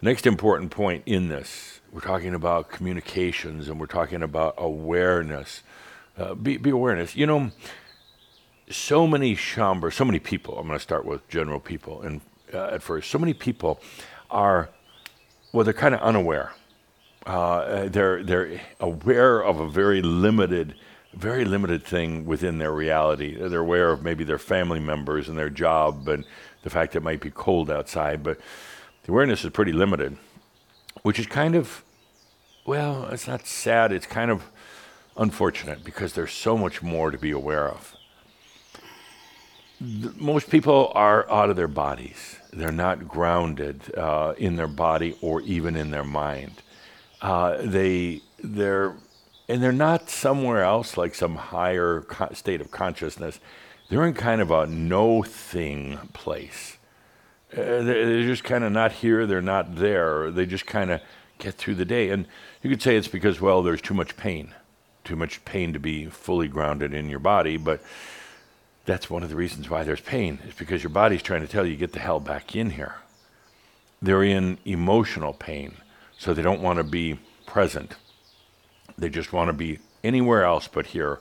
[0.00, 5.62] Next important point in this, we're talking about communications and we're talking about awareness.
[6.18, 7.14] Uh, be, be awareness.
[7.14, 7.50] You know,
[8.68, 12.20] so many Shaumbra, so many people, I'm going to start with general people and
[12.52, 13.80] uh, at first, so many people
[14.30, 14.68] are,
[15.52, 16.52] well, they're kind of unaware
[17.26, 20.74] uh, they're they're aware of a very limited,
[21.14, 23.36] very limited thing within their reality.
[23.36, 26.24] They're aware of maybe their family members and their job and
[26.62, 28.38] the fact that it might be cold outside, but
[29.04, 30.16] the awareness is pretty limited,
[31.02, 31.82] which is kind of,
[32.64, 33.92] well, it's not sad.
[33.92, 34.44] It's kind of
[35.16, 37.94] unfortunate because there's so much more to be aware of.
[39.80, 42.36] Most people are out of their bodies.
[42.52, 46.62] They're not grounded uh, in their body or even in their mind
[47.22, 48.96] uh, they they're
[49.48, 53.38] and they're not somewhere else like some higher co- state of consciousness.
[53.88, 56.78] They're in kind of a no thing place.
[57.52, 59.26] Uh, they're just kind of not here.
[59.26, 60.30] They're not there.
[60.30, 61.00] They just kind of
[61.38, 62.08] get through the day.
[62.10, 62.26] And
[62.62, 64.54] you could say it's because well, there's too much pain,
[65.04, 67.80] too much pain to be fully grounded in your body, but.
[68.84, 71.64] That's one of the reasons why there's pain, is because your body's trying to tell
[71.64, 72.96] you, get the hell back in here.
[74.02, 75.76] They're in emotional pain
[76.22, 77.96] so they don't want to be present.
[78.96, 81.18] They just want to be anywhere else but here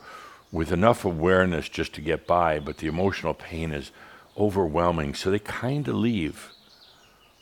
[0.52, 3.92] with enough awareness just to get by, but the emotional pain is
[4.38, 6.52] overwhelming, so they kind of leave.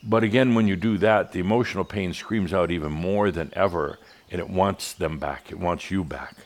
[0.02, 3.98] But again, when you do that, the emotional pain screams out even more than ever,
[4.30, 5.50] and it wants them back.
[5.50, 6.36] It wants you back.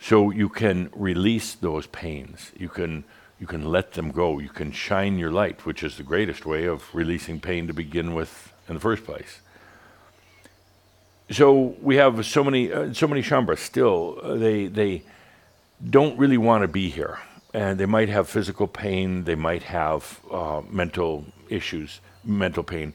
[0.00, 2.52] So you can release those pains.
[2.56, 3.04] You can
[3.38, 4.38] you can let them go.
[4.38, 8.14] You can shine your light, which is the greatest way of releasing pain to begin
[8.14, 9.41] with in the first place
[11.30, 14.18] so we have so many, uh, so many Shaumbras still.
[14.22, 15.02] Uh, they they
[15.88, 17.18] don't really want to be here,
[17.54, 19.24] and they might have physical pain.
[19.24, 22.92] They might have uh, mental issues, mental pain.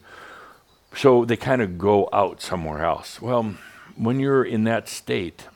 [0.94, 3.20] So they kind of go out somewhere else.
[3.20, 3.54] Well,
[3.96, 5.46] when you're in that state,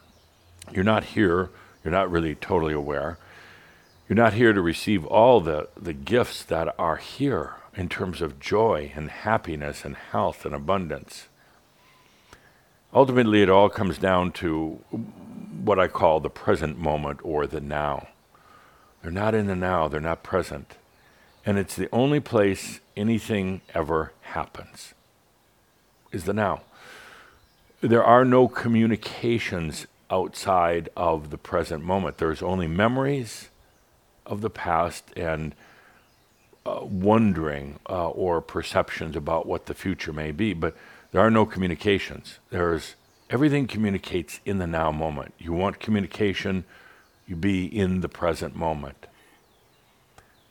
[0.72, 1.50] you're not here.
[1.82, 3.18] You're not really totally aware.
[4.08, 8.38] You're not here to receive all the, the gifts that are here in terms of
[8.38, 11.28] joy and happiness and health and abundance.
[12.94, 14.78] Ultimately, it all comes down to
[15.64, 18.08] what I call the present moment or the now.
[19.00, 20.76] They're not in the now, they're not present.
[21.46, 24.94] And it's the only place anything ever happens,
[26.12, 26.62] is the now.
[27.80, 32.18] There are no communications outside of the present moment.
[32.18, 33.48] There's only memories
[34.26, 35.54] of the past and
[36.64, 40.52] uh, wondering uh, or perceptions about what the future may be.
[40.52, 40.76] But
[41.12, 42.38] there are no communications.
[42.50, 42.96] There's
[43.30, 45.34] everything communicates in the now moment.
[45.38, 46.64] You want communication,
[47.26, 49.06] you be in the present moment.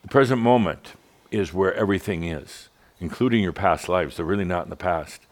[0.02, 0.94] The present moment
[1.30, 2.68] is where everything is,
[3.00, 4.16] including your past lives.
[4.16, 5.22] They're really not in the past.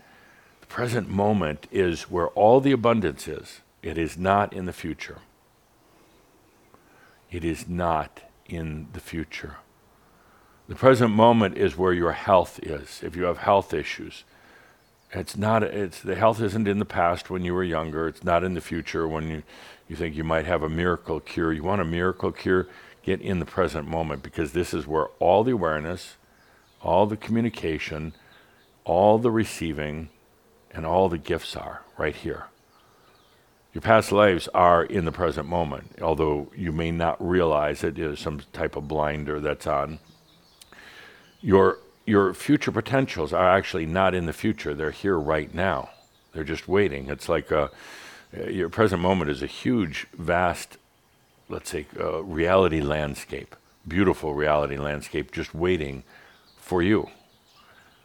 [0.60, 3.60] The present moment is where all the abundance is.
[3.82, 5.18] It is not in the future.
[7.30, 9.56] It is not in the future.
[10.68, 13.00] The present moment is where your health is.
[13.02, 14.24] If you have health issues,
[15.12, 15.62] it's not.
[15.62, 18.06] It's the health isn't in the past when you were younger.
[18.06, 19.42] It's not in the future when you,
[19.88, 21.52] you think you might have a miracle cure.
[21.52, 22.68] You want a miracle cure?
[23.02, 26.16] Get in the present moment because this is where all the awareness,
[26.82, 28.12] all the communication,
[28.84, 30.10] all the receiving,
[30.70, 32.46] and all the gifts are right here.
[33.72, 38.18] Your past lives are in the present moment, although you may not realize it is
[38.18, 40.00] some type of blinder that's on.
[41.40, 41.78] Your
[42.10, 44.74] your future potentials are actually not in the future.
[44.74, 45.90] They're here right now.
[46.32, 47.08] They're just waiting.
[47.08, 47.70] It's like a,
[48.48, 50.76] your present moment is a huge, vast,
[51.48, 56.02] let's say, uh, reality landscape, beautiful reality landscape, just waiting
[56.56, 57.08] for you.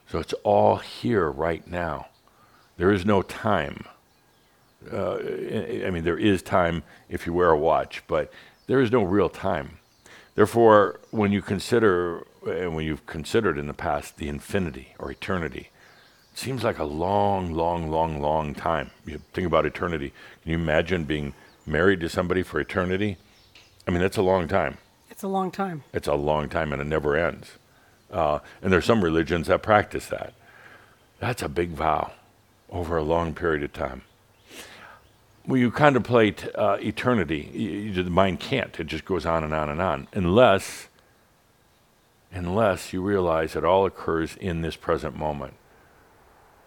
[0.09, 2.07] So it's all here right now.
[2.77, 3.85] There is no time.
[4.91, 8.31] Uh, I mean, there is time if you wear a watch, but
[8.67, 9.79] there is no real time.
[10.35, 15.69] Therefore, when you consider, and when you've considered in the past the infinity or eternity,
[16.33, 18.91] it seems like a long, long, long, long time.
[19.05, 20.11] You think about eternity.
[20.43, 21.33] Can you imagine being
[21.65, 23.17] married to somebody for eternity?
[23.87, 24.77] I mean, that's a long time.
[25.09, 25.83] It's a long time.
[25.93, 27.51] It's a long time, and it never ends.
[28.11, 30.33] Uh, and there's some religions that practice that.
[31.19, 32.11] That's a big vow
[32.69, 34.01] over a long period of time
[35.45, 38.79] when you contemplate uh, eternity, you, the mind can't.
[38.79, 40.87] It just goes on and on and on, unless,
[42.31, 45.53] unless you realize it all occurs in this present moment,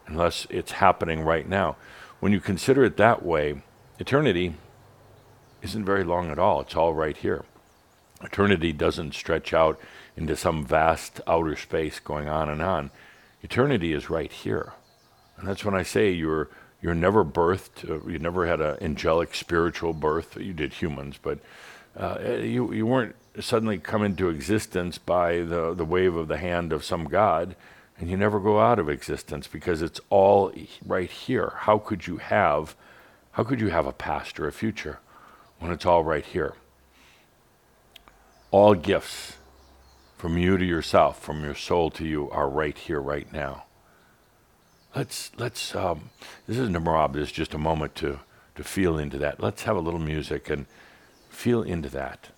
[0.07, 1.77] unless it's happening right now.
[2.21, 3.63] When you consider it that way,
[3.99, 4.55] eternity
[5.63, 6.61] isn't very long at all.
[6.61, 7.45] It's all right here.
[8.23, 9.79] Eternity doesn't stretch out
[10.17, 12.91] into some vast outer space going on and on.
[13.43, 14.73] Eternity is right here.
[15.37, 16.49] And that's when I say you're
[16.81, 17.89] you're never birthed.
[17.89, 20.37] Uh, you never had an angelic spiritual birth.
[20.37, 21.39] You did humans, but
[21.97, 26.73] uh, you you weren't suddenly come into existence by the the wave of the hand
[26.73, 27.57] of some god,
[27.99, 30.53] and you never go out of existence because it's all
[30.87, 31.55] right here.
[31.57, 32.77] How could you have,
[33.33, 35.01] how could you have a past or a future
[35.59, 36.55] when it's all right here?
[38.51, 39.37] All gifts
[40.17, 43.65] from you to yourself, from your soul to you, are right here, right now
[44.95, 46.11] let's let's um,
[46.47, 47.13] this isn't a merabh.
[47.13, 48.21] This is just a moment to
[48.57, 49.41] to feel into that.
[49.41, 50.67] Let's have a little music and
[51.31, 52.29] feel into that.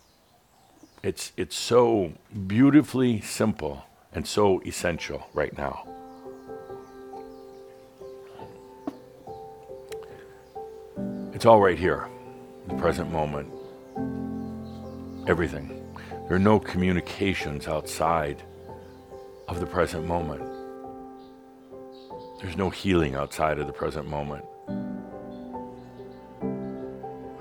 [1.03, 2.13] It's it's so
[2.47, 5.87] beautifully simple and so essential right now.
[11.33, 12.07] It's all right here,
[12.69, 13.51] the present moment.
[15.27, 15.77] Everything.
[16.29, 18.43] There are no communications outside
[19.49, 20.50] of the present moment.
[22.41, 24.45] There's no healing outside of the present moment.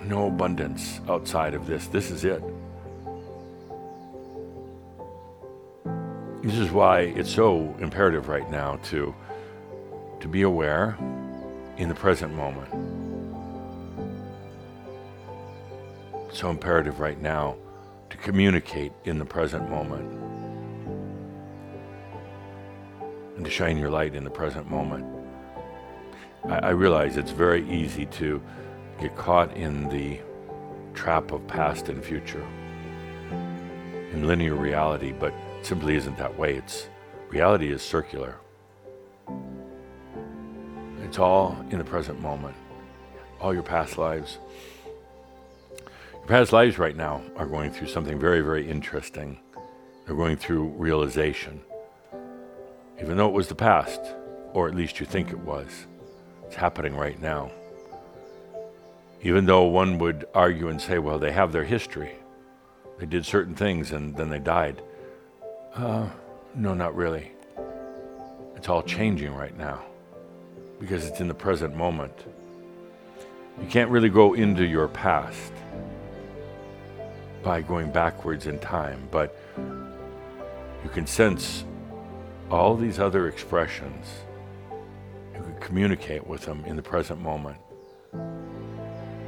[0.04, 1.88] No abundance outside of this.
[1.88, 2.43] This is it.
[6.43, 9.16] This is why it's so imperative right now to,
[10.20, 10.97] to be aware
[11.78, 12.68] in the present moment.
[16.34, 17.56] So imperative right now
[18.10, 20.28] to communicate in the present moment.
[23.40, 25.06] And to shine your light in the present moment.
[26.44, 28.42] I, I realize it's very easy to
[29.00, 30.20] get caught in the
[30.94, 32.46] trap of past and future,
[34.12, 36.56] in linear reality, but simply isn't that way.
[36.56, 36.90] It's
[37.30, 38.36] reality is circular.
[41.06, 42.58] It's all in the present moment.
[43.40, 44.38] All your past lives.
[46.12, 49.40] Your past lives right now are going through something very, very interesting.
[50.06, 51.62] They're going through realization.
[53.02, 54.02] Even though it was the past,
[54.54, 55.88] or at least you think it was,
[56.45, 57.52] it's happening right now.
[59.22, 62.12] Even though one would argue and say, well, they have their history.
[63.00, 64.82] They did certain things and then they died.
[65.76, 66.08] Uh,
[66.56, 67.32] no, not really.
[68.56, 69.82] It's all changing right now
[70.80, 72.26] because it's in the present moment.
[73.62, 75.54] You can't really go into your past
[77.43, 81.64] by going backwards in time, but you can sense
[82.52, 84.08] all these other expressions.
[85.36, 87.58] You can communicate with them in the present moment.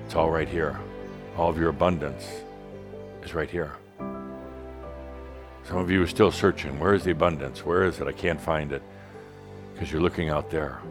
[0.05, 0.79] It's all right here.
[1.37, 2.27] All of your abundance
[3.23, 3.73] is right here.
[5.63, 6.79] Some of you are still searching.
[6.79, 7.65] Where is the abundance?
[7.65, 8.07] Where is it?
[8.07, 8.81] I can't find it.
[9.73, 10.81] Because you're looking out there.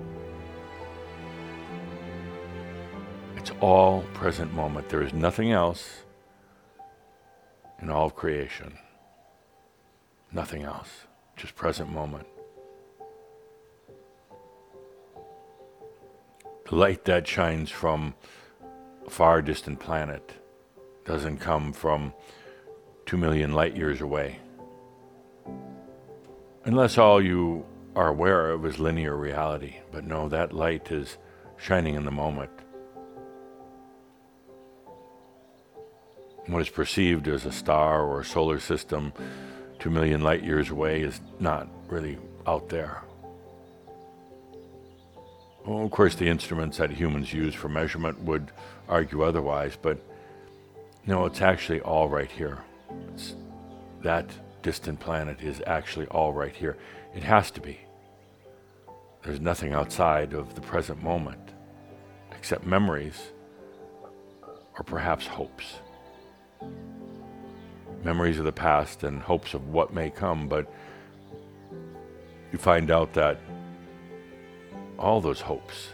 [3.37, 4.89] It's all present moment.
[4.89, 6.03] There is nothing else
[7.83, 8.79] in all of creation.
[10.33, 11.07] Nothing else.
[11.41, 12.27] Just present moment.
[16.69, 18.13] The light that shines from
[19.07, 20.35] a far distant planet
[21.07, 22.13] doesn't come from
[23.07, 24.39] two million light years away.
[26.67, 27.65] Unless all you
[27.97, 29.77] are aware of is linear reality.
[29.91, 31.17] But no, that light is
[31.57, 32.51] shining in the moment.
[36.49, 39.15] What is perceived as a star or a solar system
[39.81, 43.03] two million light years away is not really out there.
[45.67, 48.53] Well, of course, the instruments that humans use for measurement would
[48.89, 49.99] argue otherwise, but
[51.07, 52.59] no, it's actually all right here.
[53.09, 53.35] It's
[54.03, 54.27] that
[54.63, 56.77] distant planet is actually all right here.
[57.15, 57.81] It has to be.
[59.23, 61.53] There's nothing outside of the present moment
[62.33, 63.33] except memories
[64.79, 65.81] or perhaps hopes.
[68.03, 70.73] Memories of the past and hopes of what may come, but
[72.53, 73.39] you find out that
[74.99, 75.91] all those hopes,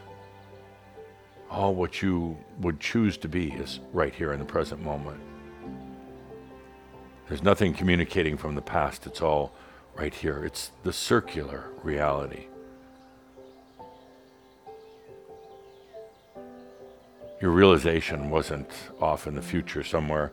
[1.51, 5.21] all what you would choose to be, is right here in the present moment.
[7.29, 9.53] There's nothing communicating from the past, it's all
[9.97, 10.45] right here.
[10.45, 12.47] It's the circular reality.
[17.41, 20.33] Your realization wasn't off in the future somewhere.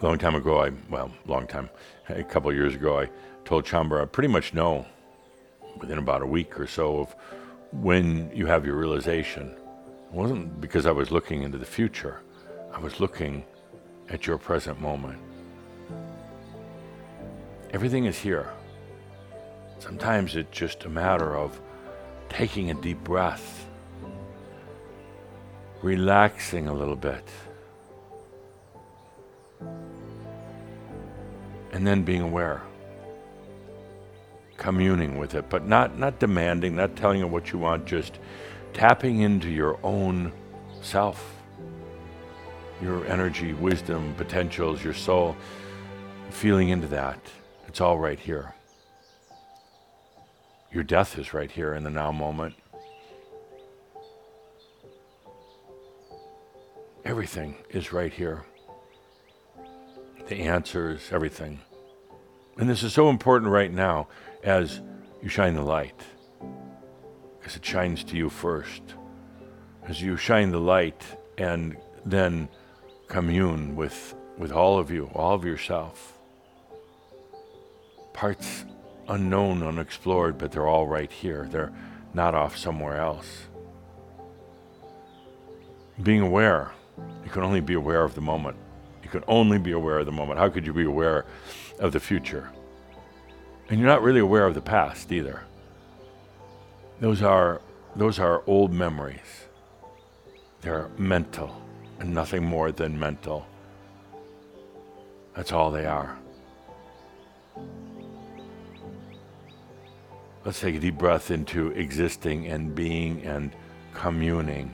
[0.00, 1.68] A long time ago, I, well, long time,
[2.08, 3.10] a couple years ago, I
[3.44, 4.86] told Shaumbra I pretty much know
[5.76, 7.14] within about a week or so of
[7.70, 9.48] when you have your realization.
[9.50, 12.22] It wasn't because I was looking into the future,
[12.72, 13.44] I was looking
[14.08, 15.18] at your present moment.
[17.72, 18.50] Everything is here.
[19.80, 21.60] Sometimes it's just a matter of
[22.30, 23.68] taking a deep breath,
[25.82, 27.28] relaxing a little bit,
[31.72, 32.62] and then being aware,
[34.56, 38.18] communing with it, but not, not demanding, not telling it what you want, just
[38.72, 40.32] tapping into your own
[40.82, 41.40] self
[42.80, 45.36] your energy, wisdom, potentials, your soul,
[46.30, 47.18] feeling into that.
[47.66, 48.54] It's all right here.
[50.72, 52.54] Your death is right here in the now moment.
[57.04, 58.44] Everything is right here.
[60.30, 61.58] The answers, everything.
[62.56, 64.06] And this is so important right now
[64.44, 64.80] as
[65.20, 66.00] you shine the light,
[67.44, 68.80] as it shines to you first.
[69.88, 71.04] As you shine the light
[71.36, 71.76] and
[72.06, 72.48] then
[73.08, 76.16] commune with, with all of you, all of yourself.
[78.12, 78.66] Parts
[79.08, 81.48] unknown, unexplored, but they're all right here.
[81.50, 81.72] They're
[82.14, 83.48] not off somewhere else.
[86.00, 86.70] Being aware,
[87.24, 88.58] you can only be aware of the moment.
[89.10, 90.38] Can only be aware of the moment.
[90.38, 91.24] How could you be aware
[91.80, 92.50] of the future?
[93.68, 95.42] And you're not really aware of the past either.
[97.00, 97.60] Those are,
[97.96, 99.48] those are old memories.
[100.60, 101.60] They're mental
[101.98, 103.46] and nothing more than mental.
[105.34, 106.16] That's all they are.
[110.44, 113.52] Let's take a deep breath into existing and being and
[113.92, 114.72] communing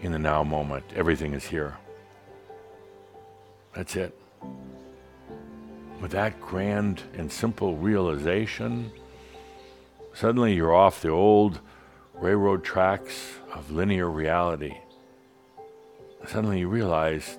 [0.00, 0.84] in the now moment.
[0.96, 1.76] Everything is here.
[3.74, 4.18] That's it.
[6.00, 8.92] With that grand and simple realization,
[10.12, 11.60] suddenly you're off the old
[12.14, 14.76] railroad tracks of linear reality
[16.28, 17.38] suddenly you realize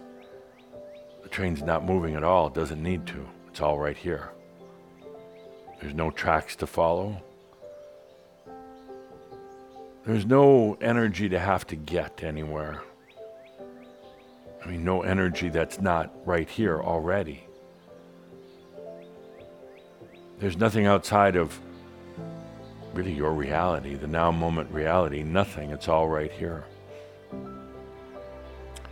[1.22, 2.48] the train's not moving at all.
[2.48, 3.26] It doesn't need to.
[3.48, 4.32] It's all right here.
[5.82, 7.22] There's no tracks to follow.
[10.06, 12.82] There's no energy to have to get anywhere.
[14.64, 17.44] I mean, no energy that's not right here already.
[20.40, 21.60] There's nothing outside of
[22.94, 25.24] really your reality, the now moment reality.
[25.24, 25.72] Nothing.
[25.72, 26.66] It's all right here.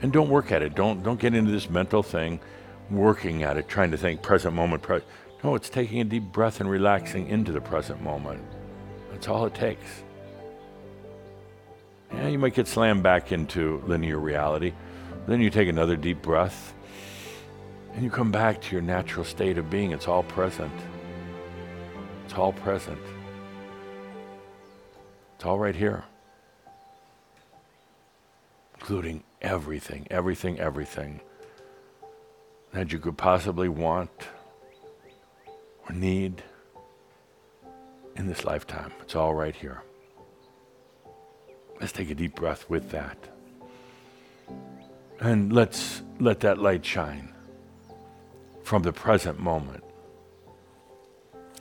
[0.01, 0.75] And don't work at it.
[0.75, 2.39] Don't don't get into this mental thing,
[2.89, 4.81] working at it, trying to think present moment.
[4.81, 5.01] Pre-
[5.43, 8.43] no, it's taking a deep breath and relaxing into the present moment.
[9.11, 10.03] That's all it takes.
[12.13, 14.73] Yeah, you might get slammed back into linear reality.
[15.27, 16.73] Then you take another deep breath
[17.93, 19.91] and you come back to your natural state of being.
[19.91, 20.73] It's all present.
[22.25, 23.01] It's all present.
[25.35, 26.03] It's all right here,
[28.75, 31.21] including everything, everything, everything
[32.73, 34.11] that you could possibly want
[35.89, 36.43] or need
[38.15, 38.91] in this lifetime.
[39.01, 39.81] It's all right here.
[41.79, 43.17] Let's take a deep breath with that.
[45.21, 47.31] And let's let that light shine
[48.63, 49.83] from the present moment.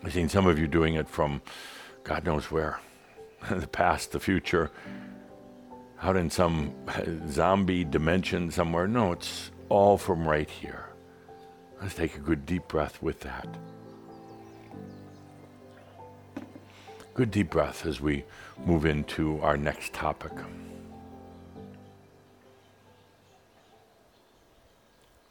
[0.03, 1.43] I've seen some of you doing it from
[2.03, 2.81] God knows where
[3.51, 4.71] the past, the future,
[6.01, 6.73] out in some
[7.29, 8.89] zombie dimension somewhere.
[8.89, 10.87] No, it's all from right here.
[11.83, 13.47] Let's take a good deep breath with that.
[17.13, 18.25] Good deep breath as we
[18.65, 20.33] move into our next topic.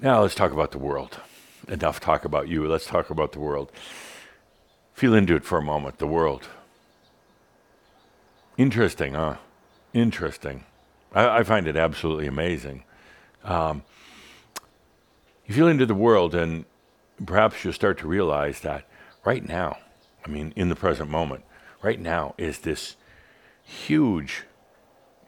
[0.01, 1.19] Now let's talk about the world.
[1.67, 2.65] Enough talk about you.
[2.65, 3.69] Let's talk about the world.
[4.93, 5.97] Feel into it for a moment.
[5.97, 6.47] The world.
[8.57, 9.35] Interesting, huh?
[9.93, 10.63] Interesting.
[11.13, 12.85] I, I find it absolutely amazing.
[13.43, 13.83] Um,
[15.45, 16.63] you feel into the world, and
[17.25, 18.87] perhaps you'll start to realize that
[19.25, 19.79] right now,
[20.25, 21.43] I mean, in the present moment,
[21.81, 22.95] right now is this
[23.63, 24.43] huge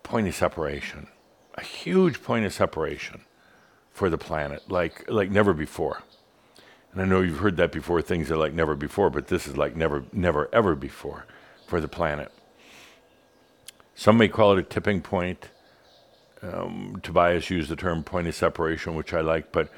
[0.01, 1.07] point of separation,
[1.55, 3.25] a huge point of separation
[3.91, 6.01] for the planet, like like never before.
[6.91, 8.01] And I know you've heard that before.
[8.01, 11.25] Things are like never before, but this is like never, never, ever before
[11.65, 12.31] for the planet.
[13.95, 15.49] Some may call it a tipping point.
[16.41, 19.69] Um, Tobias used the term point of separation, which I like, but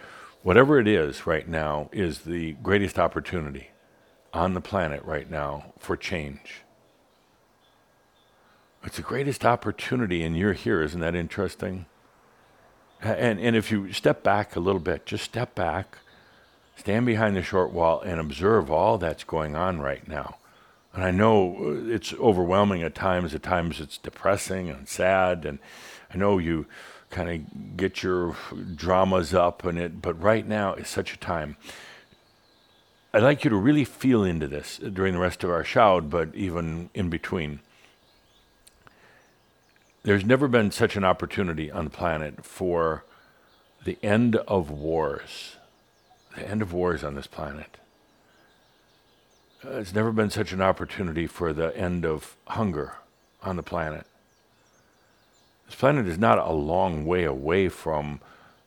[0.44, 3.72] whatever it is right now is the greatest opportunity
[4.34, 6.62] on the planet right now for change.
[8.84, 10.82] It's the greatest opportunity, and you're here.
[10.82, 11.86] Isn't that interesting?
[13.04, 15.98] And, and if you step back a little bit, just step back,
[16.78, 20.38] stand behind the short wall, and observe all that's going on right now.
[20.94, 23.34] And I know uh, it's overwhelming at times.
[23.34, 25.46] At times it's depressing and sad.
[25.46, 25.60] And
[26.14, 26.66] I know you
[27.10, 28.36] kind of get your
[28.76, 31.58] dramas up and it, but right now is such a time.
[33.14, 36.34] I'd like you to really feel into this during the rest of our Shoud, but
[36.34, 37.60] even in between.
[40.04, 43.06] There's never been such an opportunity on the planet for
[43.86, 45.56] the end of wars,
[46.36, 47.78] the end of wars on this planet.
[49.66, 52.96] Uh, it's never been such an opportunity for the end of hunger
[53.44, 54.06] on the planet.
[55.68, 58.20] This planet is not a long way away from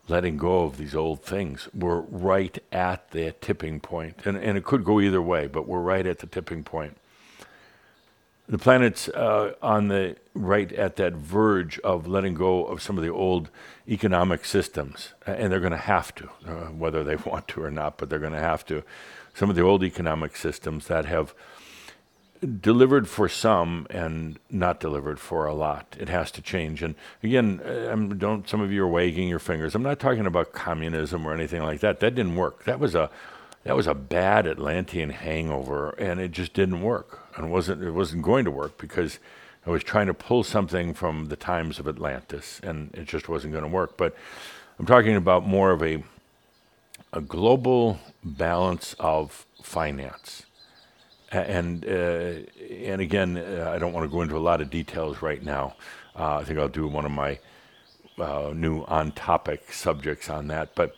[0.08, 1.68] letting go of these old things.
[1.74, 5.80] We're right at the tipping point, and, and it could go either way, but we're
[5.80, 6.96] right at the tipping point.
[8.48, 13.02] The planet's uh, on the right at that verge of letting go of some of
[13.02, 13.50] the old
[13.88, 17.98] economic systems, and they're going to have to, uh, whether they want to or not,
[17.98, 18.84] but they're going to have to
[19.34, 21.34] some of the old economic systems that have
[22.60, 25.96] delivered for some and not delivered for a lot.
[25.98, 26.82] It has to change.
[26.82, 29.74] And again, um, don't some of you are wagging your fingers.
[29.74, 32.00] I'm not talking about communism or anything like that.
[32.00, 32.64] That didn't work.
[32.64, 33.10] That was a
[33.64, 37.25] that was a bad Atlantean hangover, and it just didn't work.
[37.36, 39.18] And wasn't it wasn't going to work because
[39.66, 43.52] I was trying to pull something from the times of Atlantis, and it just wasn't
[43.52, 43.96] going to work.
[43.96, 44.16] But
[44.78, 46.02] I'm talking about more of a
[47.12, 50.44] a global balance of finance.
[51.32, 52.44] And, uh,
[52.84, 55.74] and again, uh, I don't want to go into a lot of details right now.
[56.14, 57.38] Uh, I think I'll do one of my
[58.18, 60.74] uh, new on topic subjects on that.
[60.74, 60.94] But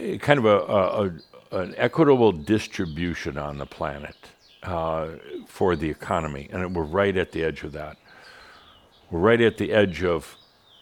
[0.00, 1.12] uh, kind of a, a,
[1.52, 4.16] a, an equitable distribution on the planet
[4.62, 5.08] uh,
[5.46, 6.48] for the economy.
[6.52, 7.96] And we're right at the edge of that.
[9.10, 10.36] We're right at the edge of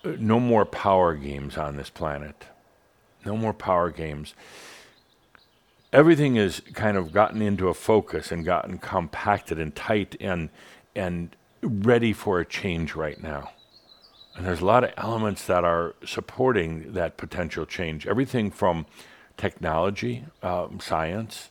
[0.05, 2.47] no more power games on this planet.
[3.24, 4.35] No more power games.
[5.93, 10.51] Everything has kind of gotten into a focus and gotten compacted and tight and
[10.95, 13.51] and ready for a change right now.
[14.37, 18.07] And there's a lot of elements that are supporting that potential change.
[18.07, 18.87] Everything from
[19.37, 21.51] technology, um, science,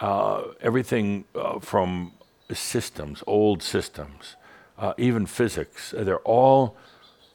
[0.00, 2.12] uh, everything uh, from
[2.52, 4.36] systems, old systems,
[4.78, 5.94] uh, even physics.
[5.96, 6.76] They're all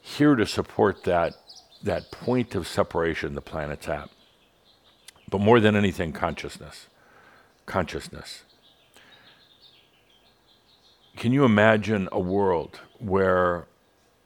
[0.00, 1.34] here to support that,
[1.82, 4.10] that point of separation the planet's at.
[5.30, 6.86] But more than anything, consciousness.
[7.66, 8.42] Consciousness.
[11.16, 13.66] Can you imagine a world where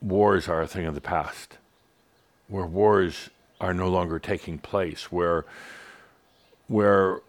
[0.00, 1.56] wars are a thing of the past?
[2.48, 3.30] Where wars
[3.60, 5.44] are no longer taking place, where,
[6.66, 7.20] where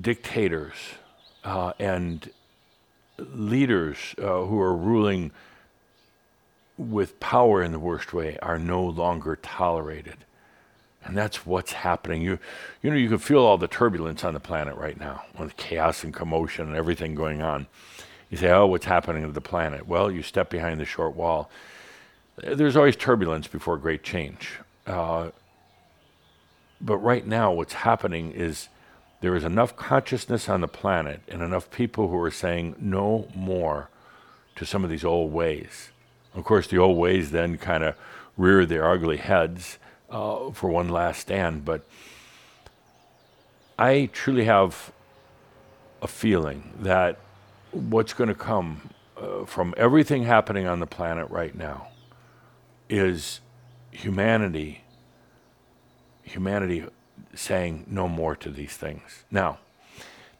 [0.00, 0.74] dictators
[1.44, 2.30] uh, and
[3.18, 5.30] leaders uh, who are ruling
[6.76, 10.16] with power in the worst way are no longer tolerated.
[11.04, 12.20] And that's what's happening.
[12.20, 12.38] You,
[12.82, 15.52] you know, you can feel all the turbulence on the planet right now, all the
[15.52, 17.68] chaos and commotion and everything going on.
[18.28, 19.86] You say, oh, what's happening to the planet?
[19.86, 21.48] Well, you step behind the short wall.
[22.36, 24.58] There's always turbulence before great change.
[24.84, 25.30] Uh,
[26.80, 28.68] but right now, what's happening is
[29.20, 33.88] there is enough consciousness on the planet and enough people who are saying no more
[34.56, 35.90] to some of these old ways.
[36.34, 37.96] Of course, the old ways then kind of
[38.36, 39.78] rear their ugly heads
[40.10, 41.86] uh, for one last stand, but
[43.78, 44.92] I truly have
[46.02, 47.18] a feeling that
[47.72, 51.88] what's going to come uh, from everything happening on the planet right now
[52.88, 53.40] is
[53.90, 54.82] humanity
[56.22, 56.84] humanity
[57.36, 59.24] saying no more to these things.
[59.30, 59.58] Now,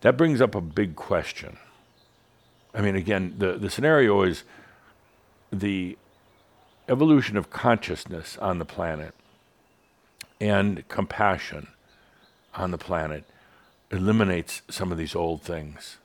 [0.00, 1.58] that brings up a big question.
[2.74, 4.44] I mean, again, the, the scenario is
[5.52, 5.96] the
[6.88, 9.14] evolution of consciousness on the planet
[10.40, 11.68] and compassion
[12.54, 13.24] on the planet
[13.90, 15.96] eliminates some of these old things.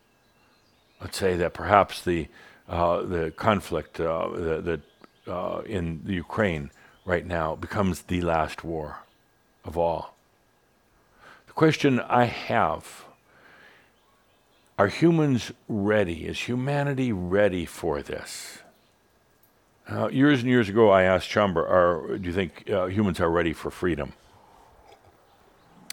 [0.99, 2.27] Let's say that perhaps the
[2.69, 4.81] uh, the conflict uh, the,
[5.25, 6.71] the, uh, in the Ukraine
[7.05, 8.99] right now becomes the last war
[9.65, 10.15] of all.
[11.51, 13.03] The question I have
[14.79, 16.25] are humans ready?
[16.25, 18.59] Is humanity ready for this?
[19.85, 23.29] Uh, years and years ago, I asked Shaumbra, are, do you think uh, humans are
[23.29, 24.13] ready for freedom?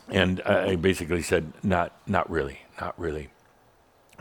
[0.09, 3.29] And I basically said, not, not really, not really.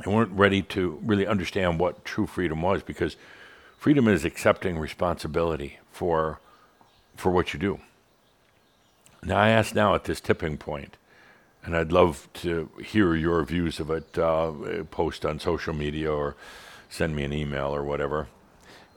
[0.03, 3.15] They weren't ready to really understand what true freedom was because
[3.77, 6.39] freedom is accepting responsibility for,
[7.15, 7.79] for what you do.
[9.21, 10.97] Now, I ask now at this tipping point,
[11.67, 14.17] and I'd love to hear your views of it.
[14.17, 14.53] Uh,
[14.89, 16.37] post on social media or
[16.89, 18.27] send me an email or whatever.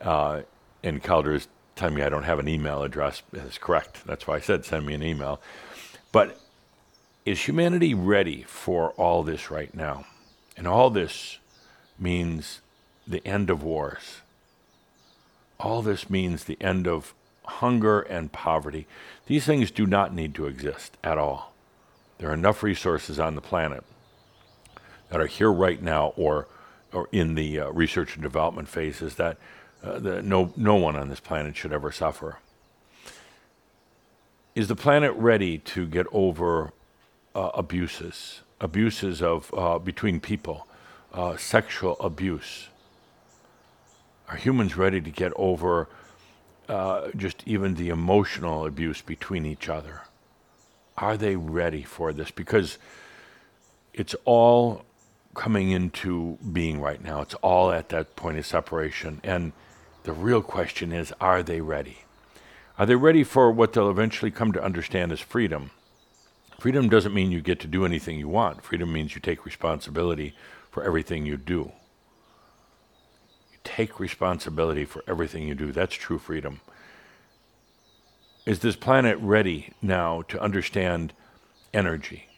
[0.01, 0.43] Uh,
[0.85, 3.25] and Cauldre is telling me I don't have an email address.
[3.33, 4.07] That's correct.
[4.07, 5.41] That's why I said send me an email.
[6.13, 6.39] But
[7.27, 10.07] is humanity ready for all this right now?
[10.57, 11.39] And all this
[11.99, 12.61] means
[13.05, 14.21] the end of wars.
[15.59, 17.15] All this means the end of
[17.45, 18.87] hunger and poverty.
[19.27, 21.50] These things do not need to exist at all.
[22.21, 23.83] There are enough resources on the planet
[25.09, 26.49] that are here right now or,
[26.93, 29.39] or in the uh, research and development phases that
[29.83, 32.37] uh, no, no one on this planet should ever suffer.
[34.55, 36.75] Is the planet ready to get over
[37.35, 40.69] uh, abuses, abuses of uh, between people,
[41.15, 42.69] uh, sexual abuse?
[44.29, 45.89] Are humans ready to get over
[46.69, 50.03] uh, just even the emotional abuse between each other?
[51.01, 52.31] Are they ready for this?
[52.31, 52.79] Because
[53.95, 54.85] it's all
[55.35, 57.23] coming into being right now.
[57.23, 59.21] It's all at that point of separation.
[59.25, 59.53] And
[60.05, 62.01] the real question is are they ready?
[62.79, 65.71] Are they ready for what they'll eventually come to understand as freedom?
[66.59, 68.63] Freedom doesn't mean you get to do anything you want.
[68.63, 70.35] Freedom means you take responsibility
[70.71, 71.73] for everything you do
[73.53, 75.73] You take responsibility for everything you do.
[75.73, 76.61] That's true freedom.
[78.47, 81.13] Is this planet ready now to understand
[81.75, 82.29] energy?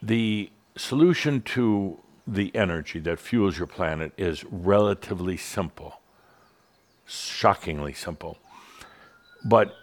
[0.00, 6.00] The solution to the energy that fuels your planet is relatively simple,
[7.04, 8.38] shockingly simple.
[9.44, 9.74] But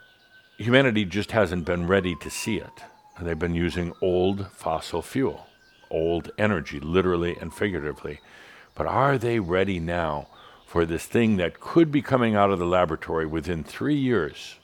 [0.58, 2.84] humanity just hasn't been ready to see it.
[3.20, 5.48] They've been using old fossil fuel,
[5.92, 8.22] old energy, literally and figuratively.
[8.74, 10.28] But are they ready now
[10.66, 14.56] for this thing that could be coming out of the laboratory within three years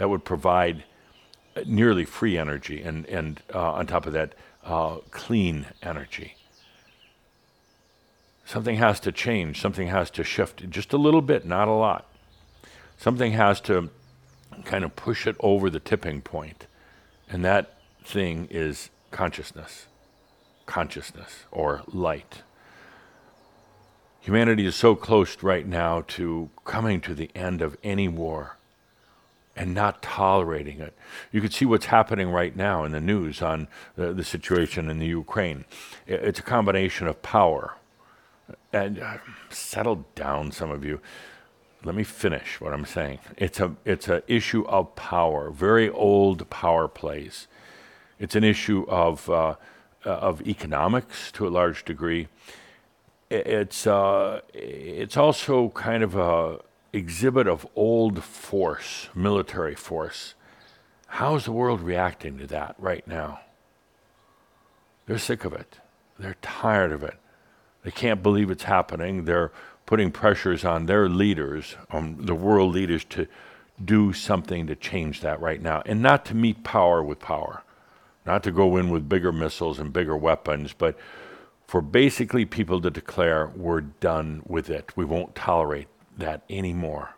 [0.00, 0.82] that would provide
[1.66, 4.34] nearly free energy and, and uh, on top of that,
[4.64, 6.36] uh, clean energy?
[8.46, 12.06] Something has to change, something has to shift just a little bit, not a lot.
[12.96, 13.90] Something has to
[14.64, 16.66] kind of push it over the tipping point,
[17.28, 19.86] and that thing is consciousness,
[20.64, 22.40] consciousness or light.
[24.20, 28.56] Humanity is so close right now to coming to the end of any war
[29.56, 30.94] and not tolerating it.
[31.32, 34.98] You can see what's happening right now in the news on the, the situation in
[34.98, 35.64] the Ukraine.
[36.06, 37.76] It's a combination of power.
[38.72, 39.18] and uh,
[39.50, 41.00] settle down, some of you.
[41.84, 43.20] Let me finish what I'm saying.
[43.36, 47.48] It's a it's an issue of power, very old power plays.
[48.18, 49.54] It's an issue of uh,
[50.04, 52.28] of economics to a large degree.
[53.30, 56.60] It's uh, it's also kind of a
[56.92, 60.34] exhibit of old force, military force.
[61.06, 63.40] How's the world reacting to that right now?
[65.06, 65.78] They're sick of it.
[66.18, 67.16] They're tired of it.
[67.82, 69.24] They can't believe it's happening.
[69.24, 69.52] They're
[69.86, 73.26] putting pressures on their leaders, on the world leaders, to
[73.84, 77.62] do something to change that right now and not to meet power with power,
[78.26, 80.98] not to go in with bigger missiles and bigger weapons, but
[81.66, 84.92] for basically people to declare, we're done with it.
[84.96, 85.88] We won't tolerate
[86.20, 87.14] that anymore.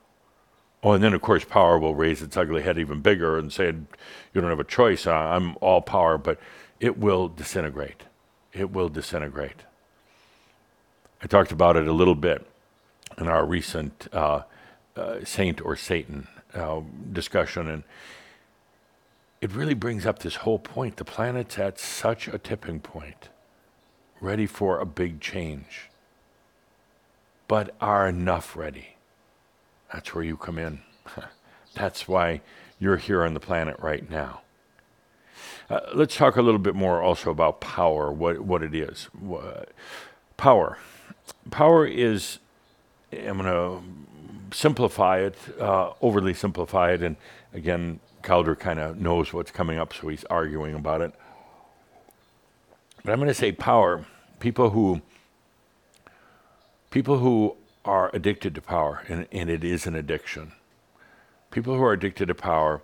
[0.83, 3.67] Oh, and then of course power will raise its ugly head even bigger and say,
[3.67, 5.07] you don't have a choice.
[5.07, 6.41] I'm all power, but
[6.81, 8.03] it will disintegrate.
[8.53, 9.63] It will disintegrate.
[11.23, 12.45] I talked about it a little bit
[13.17, 14.43] in our recent uh,
[14.97, 16.81] uh, saint or Satan uh,
[17.13, 17.85] discussion, and
[19.41, 20.97] it really brings up this whole point.
[20.97, 23.29] The planet's at such a tipping point,
[24.21, 25.89] ready for a big change.
[27.47, 28.92] But are enough ready?
[29.93, 30.81] That's where you come in.
[31.75, 32.41] That's why
[32.79, 34.41] you're here on the planet right now.
[35.71, 39.09] Uh, let's talk a little bit more also about power, what, what it is.
[39.13, 39.71] What,
[40.37, 40.79] Power
[41.51, 42.39] power is,
[43.13, 47.17] I'm going to simplify it, uh, overly simplify it, and
[47.53, 51.13] again, Cauldre kind of knows what's coming up, so he's arguing about it.
[53.05, 54.05] But I'm going to say power.
[54.39, 55.03] People who
[56.91, 60.53] people who are addicted to power, and, and it is an addiction.
[61.51, 62.83] People who are addicted to power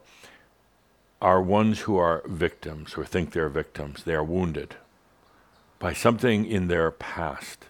[1.20, 4.04] are ones who are victims or think they're victims.
[4.04, 4.76] They are wounded
[5.78, 7.66] by something in their past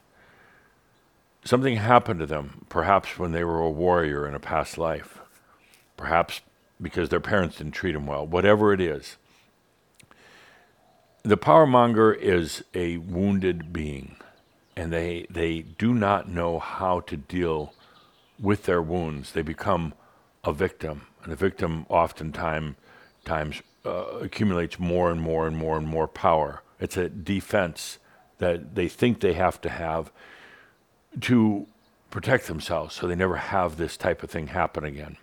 [1.49, 5.21] Something happened to them, perhaps when they were a warrior in a past life,
[5.97, 6.43] perhaps
[6.79, 9.17] because their parents didn't treat them well, whatever it is.
[11.23, 14.17] The power monger is a wounded being,
[14.79, 17.75] and they, they do not know how to deal
[18.39, 19.33] with their wounds.
[19.33, 19.93] They become
[20.45, 22.77] a victim, and the victim oftentimes
[23.25, 26.63] times, uh, accumulates more and more and more and more power.
[26.81, 27.99] It's a defense
[28.39, 30.13] that they think they have to have
[31.23, 31.67] to
[32.11, 35.17] protect themselves so they never have this type of thing happen again.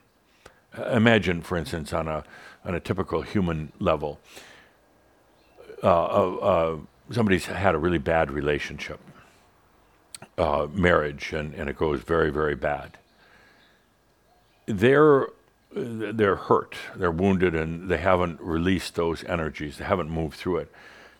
[0.77, 2.23] Uh, imagine, for instance, on a,
[2.65, 4.19] on a typical human level,
[5.81, 6.77] uh, uh, uh
[7.11, 8.99] somebody's had a really bad relationship,
[10.38, 12.97] uh, marriage, and, and it goes very, very bad.
[14.66, 15.28] They're,
[15.72, 20.72] they're hurt, they're wounded, and they haven't released those energies, they haven't moved through it.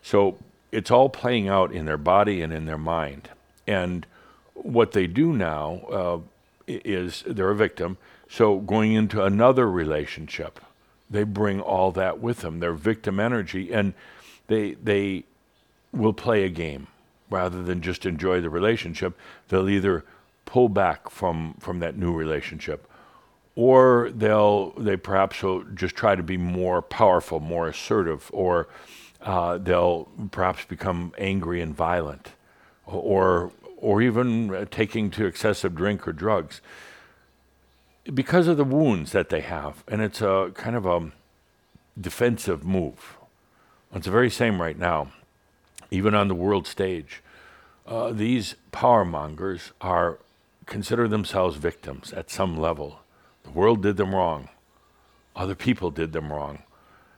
[0.02, 0.38] So
[0.72, 3.30] it's all playing out in their body and in their mind.
[3.66, 4.06] And
[4.54, 6.18] what they do now uh,
[6.66, 7.98] is they're a victim.
[8.28, 10.60] So going into another relationship,
[11.08, 13.94] they bring all that with them, their victim energy, and
[14.48, 15.24] they they
[15.92, 16.88] will play a game
[17.30, 19.18] rather than just enjoy the relationship.
[19.48, 20.04] They'll either
[20.44, 22.88] pull back from from that new relationship,
[23.54, 28.68] or they'll they perhaps will just try to be more powerful, more assertive, or
[29.22, 32.32] uh, they'll perhaps become angry and violent,
[32.86, 36.60] or or even taking to excessive drink or drugs
[38.14, 39.84] because of the wounds that they have.
[39.88, 41.12] And it's a kind of a
[42.00, 43.16] defensive move.
[43.94, 45.12] It's the very same right now,
[45.90, 47.22] even on the world stage.
[47.86, 50.18] Uh, these power mongers are
[50.66, 53.00] consider themselves victims at some level.
[53.44, 54.48] The world did them wrong.
[55.36, 56.62] Other people did them wrong.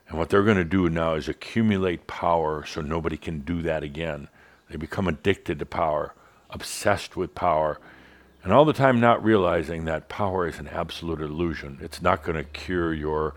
[0.09, 3.83] And what they're going to do now is accumulate power so nobody can do that
[3.83, 4.29] again.
[4.69, 6.15] They become addicted to power
[6.51, 7.79] obsessed with power,
[8.43, 11.79] and all the time not realizing that power is an absolute illusion.
[11.83, 13.35] It's not going to cure your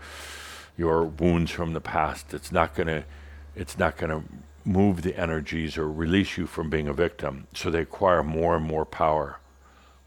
[0.76, 2.32] your wounds from the past.
[2.32, 3.04] It's not going to
[3.54, 4.28] it's not going to
[4.64, 7.46] move the energies or release you from being a victim.
[7.54, 9.38] So they acquire more and more power,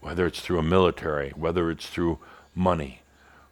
[0.00, 2.18] whether it's through a military, whether it's through
[2.54, 3.02] money,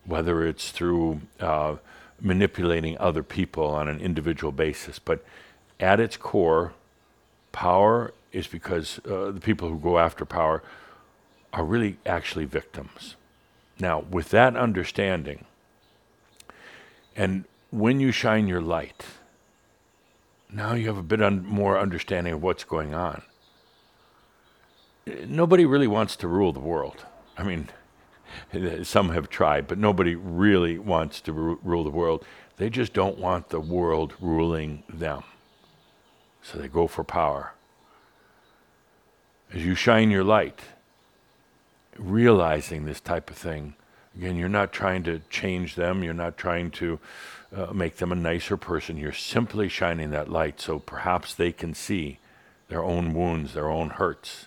[0.05, 1.77] whether it's through uh,
[2.21, 4.99] manipulating other people on an individual basis.
[4.99, 5.25] But
[5.81, 6.73] at its core,
[7.53, 10.63] power is because uh, the people who go after power
[11.53, 13.17] are really actually victims.
[13.79, 15.45] Now, with that understanding,
[17.17, 19.05] and when you shine your light,
[20.55, 23.23] now you have a bit un- more understanding of what's going on.
[25.27, 27.05] Nobody really wants to rule the world.
[27.37, 27.69] I mean,
[28.85, 32.25] some have tried, but nobody really wants to ru- rule the world.
[32.57, 35.25] They just don't want the world ruling them.
[36.43, 37.53] So they go for power.
[39.53, 40.61] as you shine your light,
[41.99, 43.75] realizing this type of thing.
[44.17, 47.01] Again, you're not trying to change them, you're not trying to
[47.55, 48.97] uh, make them a nicer person.
[48.97, 52.19] You're simply shining that light so perhaps they can see
[52.69, 54.47] their own wounds, their own hurts.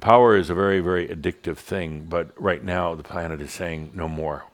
[0.00, 4.08] Power is a very, very addictive thing, but right now the planet is saying no
[4.08, 4.44] more.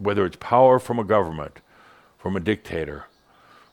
[0.00, 1.58] Whether it's power from a government,
[2.18, 3.06] from a dictator,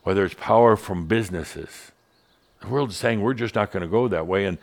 [0.03, 1.91] whether it's power from businesses,
[2.61, 4.45] the world is saying we're just not going to go that way.
[4.45, 4.57] And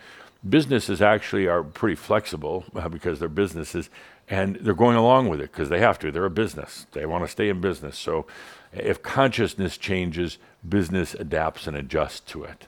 [0.49, 3.91] businesses actually are pretty flexible uh, because they're businesses
[4.29, 6.11] and they're going along with it because they have to.
[6.11, 7.99] They're a business, they want to stay in business.
[7.99, 8.27] So
[8.73, 12.67] if consciousness changes, business adapts and adjusts to it.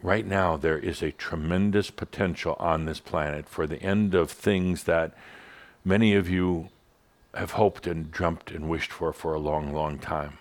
[0.00, 4.84] Right now, there is a tremendous potential on this planet for the end of things
[4.84, 5.12] that
[5.84, 6.68] many of you
[7.34, 10.38] have hoped and dreamt and wished for for a long, long time.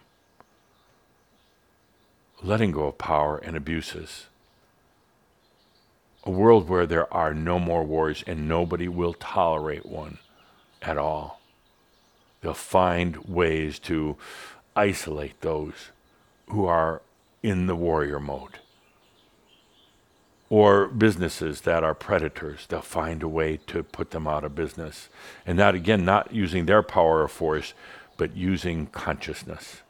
[2.43, 4.27] Letting go of power and abuses
[6.27, 10.17] a world where there are no more wars and nobody will tolerate one
[10.81, 11.39] at all.
[12.41, 14.17] They'll find ways to
[14.75, 15.91] isolate those
[16.49, 17.01] who are
[17.41, 18.59] in the warrior mode.
[20.49, 25.07] Or businesses that are predators, they'll find a way to put them out of business.
[25.45, 27.73] And that, again, not using their power or force,
[28.17, 29.81] but using consciousness.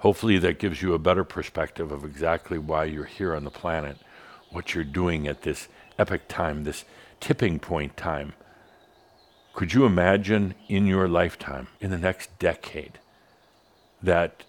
[0.00, 3.98] Hopefully, that gives you a better perspective of exactly why you're here on the planet,
[4.50, 6.86] what you're doing at this epic time, this
[7.20, 8.32] tipping point time.
[9.52, 12.98] Could you imagine in your lifetime, in the next decade,
[14.02, 14.44] that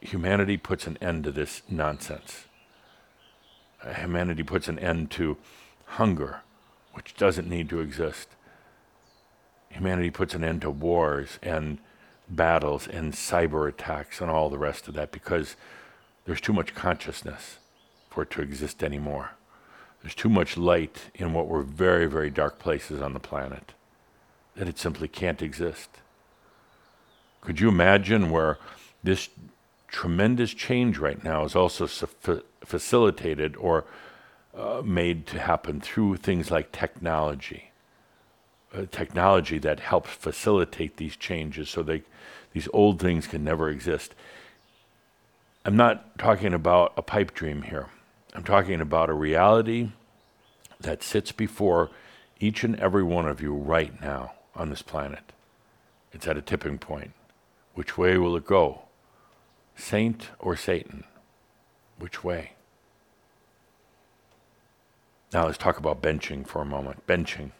[0.00, 2.46] humanity puts an end to this nonsense?
[4.00, 5.36] Humanity puts an end to
[5.84, 6.40] hunger,
[6.94, 8.30] which doesn't need to exist.
[9.68, 11.78] Humanity puts an end to wars and
[12.30, 15.56] battles and cyber attacks and all the rest of that because
[16.24, 17.58] there's too much consciousness
[18.10, 19.30] for it to exist anymore.
[20.02, 23.72] There's too much light in what were very, very dark places on the planet
[24.56, 25.88] that it simply can't exist.
[27.40, 28.58] Could you imagine where
[29.02, 29.28] this
[29.88, 33.84] tremendous change right now is also facilitated or
[34.56, 37.67] uh, made to happen through things like technology?
[38.74, 42.02] Uh, technology that helps facilitate these changes so they
[42.52, 44.14] these old things can never exist.
[45.64, 47.86] I'm not talking about a pipe dream here.
[48.34, 49.92] I'm talking about a reality
[50.80, 51.90] that sits before
[52.40, 55.32] each and every one of you right now on this planet.
[56.12, 57.12] It's at a tipping point.
[57.74, 58.82] Which way will it go?
[59.76, 61.04] Saint or Satan?
[61.98, 62.52] Which way?
[65.32, 67.06] Now let's talk about benching for a moment.
[67.06, 67.52] Benching.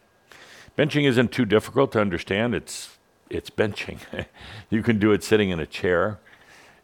[0.79, 2.55] Benching isn't too difficult to understand.
[2.55, 2.97] It's
[3.29, 3.99] it's benching.
[4.69, 6.19] you can do it sitting in a chair.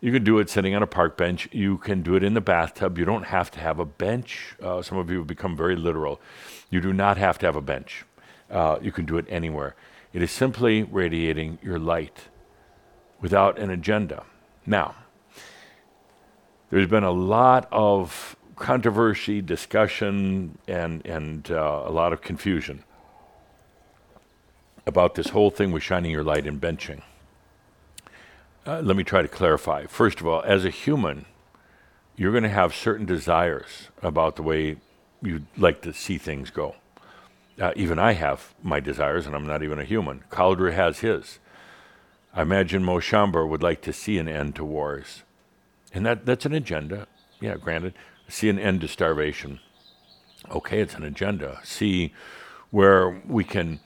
[0.01, 1.47] You can do it sitting on a park bench.
[1.53, 2.97] You can do it in the bathtub.
[2.97, 4.57] You don't have to have a bench.
[4.61, 6.19] Uh, some of you have become very literal.
[6.69, 8.03] You do not have to have a bench.
[8.51, 9.75] Uh, you can do it anywhere.
[10.11, 12.27] It is simply radiating your light
[13.21, 14.25] without an agenda.
[14.65, 14.95] Now,
[16.69, 22.83] there's been a lot of controversy, discussion, and, and uh, a lot of confusion
[24.85, 27.01] about this whole thing with shining your light and benching.
[28.65, 29.85] Uh, let me try to clarify.
[29.85, 31.25] First of all, as a human,
[32.15, 34.77] you're going to have certain desires about the way
[35.21, 36.75] you'd like to see things go.
[37.59, 40.23] Uh, even I have my desires, and I'm not even a human.
[40.29, 41.39] Cauldre has his.
[42.33, 45.23] I imagine most Shaumbra would like to see an end to wars.
[45.93, 47.07] And that, that's an agenda.
[47.39, 47.93] Yeah, granted.
[48.27, 49.59] See an end to starvation.
[50.49, 51.59] Okay, it's an agenda.
[51.63, 52.13] See
[52.71, 53.79] where we can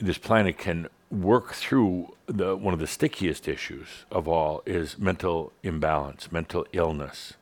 [0.00, 5.52] this planet can work through the one of the stickiest issues of all is mental
[5.62, 7.34] imbalance, mental illness,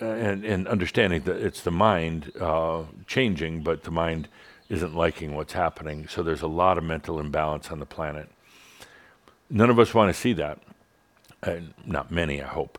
[0.00, 4.28] uh, and and understanding that it's the mind uh, changing, but the mind
[4.68, 6.08] isn't liking what's happening.
[6.08, 8.28] So there's a lot of mental imbalance on the planet.
[9.50, 10.58] None of us want to see that.
[11.84, 12.78] Not many, I hope,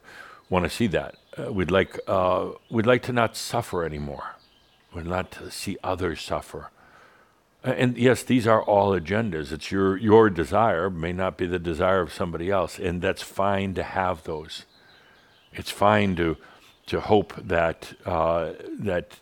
[0.50, 1.16] want to see that.
[1.38, 4.36] Uh, we'd like uh, we'd like to not suffer anymore.
[4.94, 6.70] We'd not to see others suffer.
[7.64, 9.54] And yes, these are all agendas.
[9.54, 13.74] It's your your desire may not be the desire of somebody else, and that's fine
[13.76, 14.66] to have those.
[15.54, 16.36] It's fine to
[16.88, 19.20] to hope that uh, that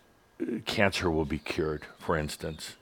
[0.66, 2.74] cancer will be cured, for instance.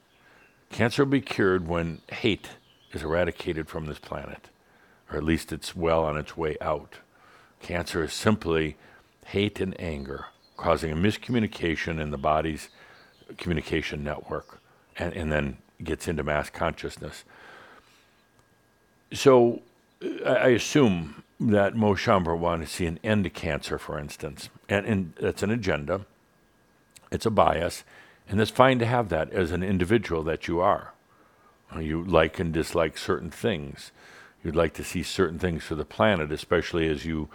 [0.70, 2.48] Cancer will be cured when hate
[2.92, 4.48] is eradicated from this planet,
[5.10, 6.94] or at least it's well on its way out.
[7.60, 8.76] Cancer is simply
[9.26, 12.70] hate and anger causing a miscommunication in the body's
[13.36, 14.59] communication network
[15.00, 17.24] and, and then gets into mass consciousness.
[19.12, 19.62] So
[20.24, 24.50] I assume that most Shaumbra wanted to see an end to cancer, for instance.
[24.68, 26.06] And, and that's an agenda,
[27.10, 27.82] it's a bias,
[28.28, 30.92] and it's fine to have that as an individual that you are.
[31.78, 33.90] You like and dislike certain things.
[34.44, 37.28] You'd like to see certain things for the planet, especially as you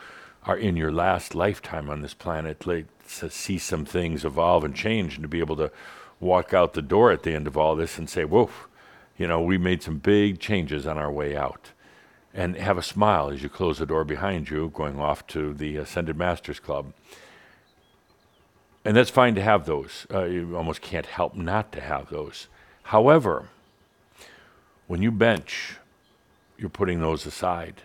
[0.43, 2.85] are in your last lifetime on this planet, like,
[3.19, 5.71] to see some things evolve and change and to be able to
[6.19, 8.49] walk out the door at the end of all this and say, whoa,
[9.17, 11.71] you know, we made some big changes on our way out
[12.33, 15.77] and have a smile as you close the door behind you, going off to the
[15.77, 16.93] Ascended Masters Club.
[18.83, 20.05] And that's fine to have those.
[20.13, 22.47] Uh, you almost can't help not to have those.
[22.83, 23.47] However,
[24.87, 25.77] when you bench,
[26.57, 27.81] you're putting those aside.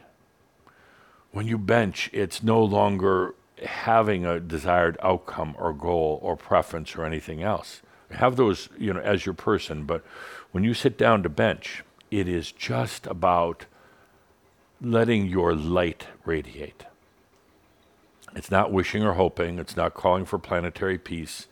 [1.32, 7.04] When you bench, it's no longer having a desired outcome or goal or preference or
[7.04, 7.82] anything else.
[8.10, 10.04] Have those, you know, as your person, but
[10.52, 13.66] when you sit down to bench, it is just about
[14.80, 16.84] letting your light radiate.
[18.34, 21.46] It's not wishing or hoping, it's not calling for planetary peace.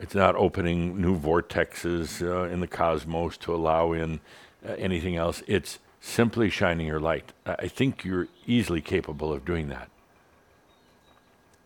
[0.00, 4.20] It's not opening new vortexes uh, in the cosmos to allow in
[4.66, 5.42] uh, anything else.
[5.46, 7.32] It's simply shining your light.
[7.46, 9.88] I think you're easily capable of doing that.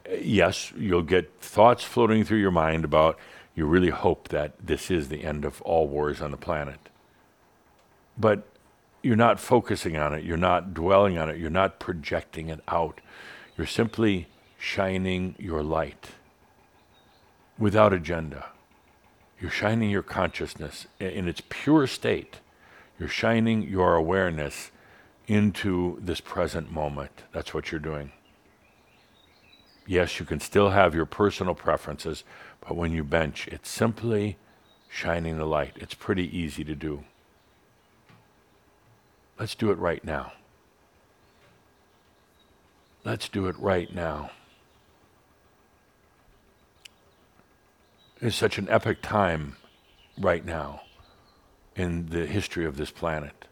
[0.08, 3.18] Uh, yes, you'll get thoughts floating through your mind about
[3.58, 6.78] you really hope that this is the end of all wars on the planet.
[8.16, 8.46] But
[9.02, 13.00] you're not focusing on it, you're not dwelling on it, you're not projecting it out.
[13.56, 14.28] You're simply
[14.58, 16.10] shining your light
[17.58, 18.46] without agenda.
[19.40, 22.36] You're shining your consciousness in its pure state.
[22.96, 24.70] You're shining your awareness
[25.26, 27.24] into this present moment.
[27.32, 28.12] That's what you're doing.
[29.88, 32.22] Yes, you can still have your personal preferences,
[32.60, 34.36] but when you bench, it's simply
[34.90, 35.72] shining the light.
[35.76, 37.04] It's pretty easy to do.
[39.38, 40.32] Let's do it right now.
[43.02, 44.30] Let's do it right now.
[48.20, 49.56] It's such an epic time
[50.18, 50.82] right now
[51.74, 53.46] in the history of this planet.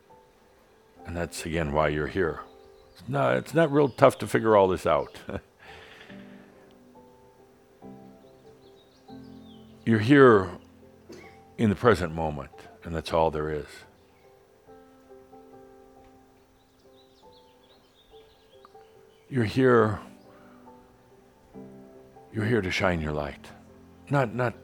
[1.06, 2.40] And that's again why you're here.
[2.92, 5.18] It's not, it's not real tough to figure all this out.
[9.86, 10.50] you're here
[11.56, 12.50] in the present moment,
[12.82, 13.66] and that's all there is.
[19.30, 20.00] You're here.
[22.34, 23.46] You're here to shine your light.
[24.10, 24.54] Not not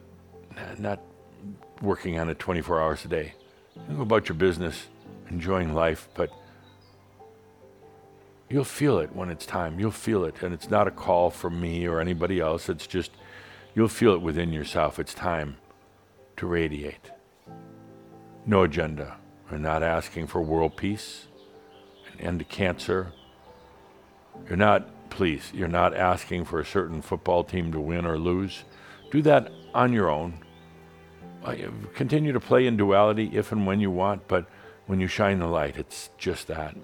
[0.77, 1.01] not
[1.81, 3.33] working on it 24 hours a day.
[3.89, 4.87] You go about your business,
[5.29, 6.31] enjoying life, but
[8.49, 9.79] you'll feel it when it's time.
[9.79, 12.69] You'll feel it, and it's not a call from me or anybody else.
[12.69, 13.11] It's just
[13.73, 14.99] you'll feel it within yourself.
[14.99, 15.57] It's time
[16.37, 17.11] to radiate.
[18.45, 19.17] No agenda.
[19.49, 21.27] We're not asking for world peace,
[22.11, 23.13] an end to cancer,
[24.47, 28.63] you're not, please, you're not asking for a certain football team to win or lose.
[29.11, 30.39] Do that on your own.
[31.43, 31.55] Uh,
[31.93, 34.47] continue to play in duality if and when you want, but
[34.85, 36.75] when you shine the light, it's just that.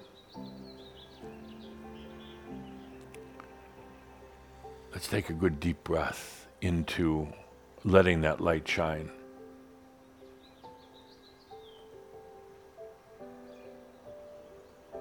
[4.92, 7.28] Let's take a good deep breath into
[7.84, 9.10] letting that light shine.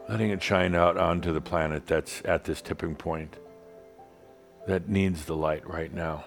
[0.09, 3.35] letting it shine out onto the planet that's at this tipping point
[4.67, 6.25] that needs the light right now.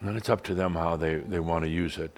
[0.00, 2.16] And it's up to them how they, they want to use it.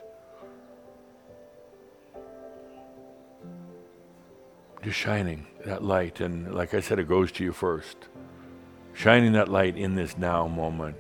[4.83, 8.10] Just shining that light, and like I said, it goes to you first.
[8.93, 10.97] Shining that light in this now moment.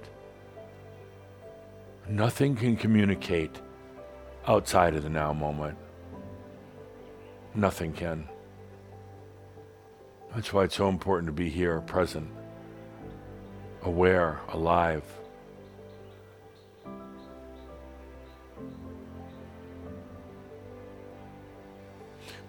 [2.08, 3.60] Nothing can communicate
[4.46, 5.76] outside of the now moment.
[7.54, 8.28] Nothing can.
[10.34, 12.30] That's why it's so important to be here, present,
[13.82, 15.02] aware, alive.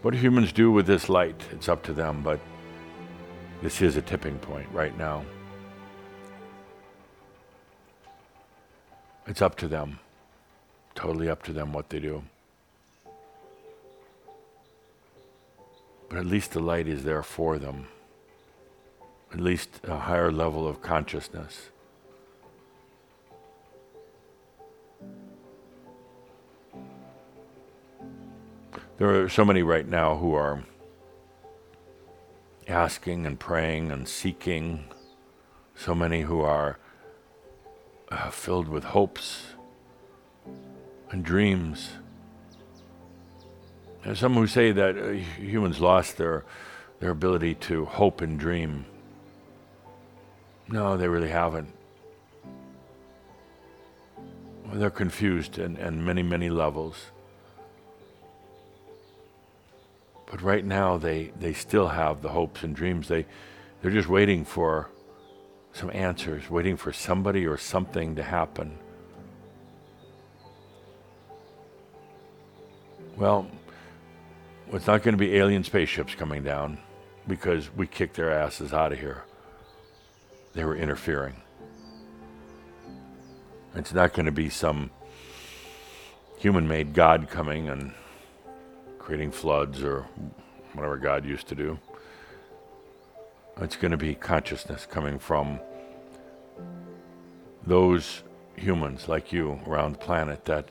[0.01, 1.43] What do humans do with this light?
[1.51, 2.39] It's up to them, but
[3.61, 5.23] this is a tipping point right now.
[9.27, 9.99] It's up to them.
[10.95, 12.23] Totally up to them what they do.
[16.09, 17.87] But at least the light is there for them.
[19.31, 21.69] At least a higher level of consciousness.
[28.97, 30.63] There are so many right now who are
[32.71, 34.85] asking and praying and seeking,
[35.75, 36.79] so many who are
[38.09, 39.53] uh, filled with hopes
[41.09, 41.91] and dreams.
[44.03, 46.45] There's some who say that uh, humans lost their
[46.99, 48.85] their ability to hope and dream.
[50.69, 51.73] No, they really haven't.
[54.73, 57.11] They're confused in, in many, many levels.
[60.31, 63.09] But right now, they, they still have the hopes and dreams.
[63.09, 63.25] They,
[63.81, 64.89] they're just waiting for
[65.73, 68.77] some answers, waiting for somebody or something to happen.
[73.17, 73.45] Well,
[74.71, 76.79] it's not going to be alien spaceships coming down
[77.27, 79.25] because we kicked their asses out of here.
[80.53, 81.35] They were interfering.
[83.75, 84.91] It's not going to be some
[86.37, 87.93] human made God coming and
[89.01, 90.05] creating floods or
[90.73, 91.79] whatever God used to do.
[93.59, 95.59] It's going to be consciousness coming from
[97.65, 98.23] those
[98.55, 100.69] humans like you around the planet that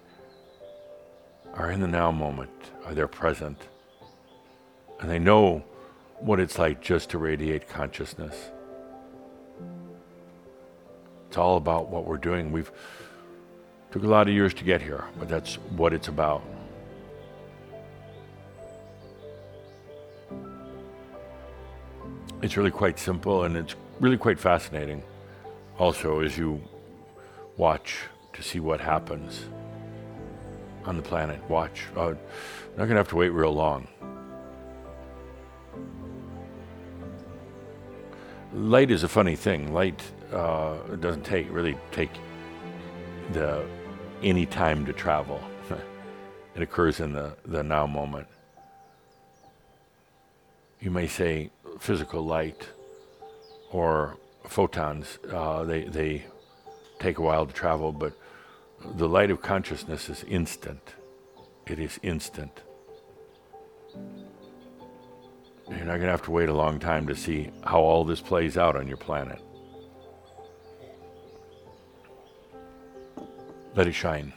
[1.55, 2.51] are in the now moment,
[2.85, 3.69] are there present,
[5.01, 5.65] and they know
[6.21, 8.51] what it's like just to radiate consciousness.
[11.29, 12.53] It's all about what we're doing.
[12.53, 12.71] We've
[13.91, 16.43] took a lot of years to get here, but that's what it's about.
[22.43, 25.03] It's really quite simple and it's really quite fascinating
[25.79, 26.61] also as you
[27.59, 27.99] watch
[28.33, 29.45] to see what happens
[30.87, 31.39] on the planet.
[31.51, 31.85] Watch.
[31.95, 32.15] Uh,
[32.77, 33.87] not going to have to wait real long.
[38.55, 39.75] Light is a funny thing.
[39.75, 42.11] Light uh, doesn't take really take
[43.33, 43.65] the
[44.23, 45.41] any time to travel.
[46.55, 48.27] it occurs in the, the now moment.
[50.81, 52.69] You may say physical light
[53.71, 54.17] or
[54.49, 56.25] photons, uh, they, they
[56.99, 58.15] take a while to travel, but
[58.97, 60.95] the light of consciousness is instant.
[61.67, 62.63] It is instant.
[65.69, 68.21] You're not going to have to wait a long time to see how all this
[68.21, 69.41] plays out on your planet.
[73.77, 74.33] Let it shine.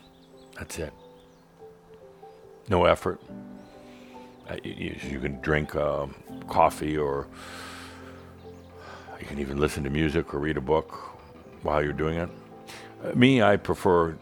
[0.57, 0.93] That's it.
[2.69, 3.19] No effort.
[4.49, 6.05] Uh, you can drink uh,
[6.47, 7.27] coffee or
[9.19, 10.91] you can even listen to music or read a book
[11.63, 12.29] while you're doing it.
[13.03, 14.17] Uh, me, I prefer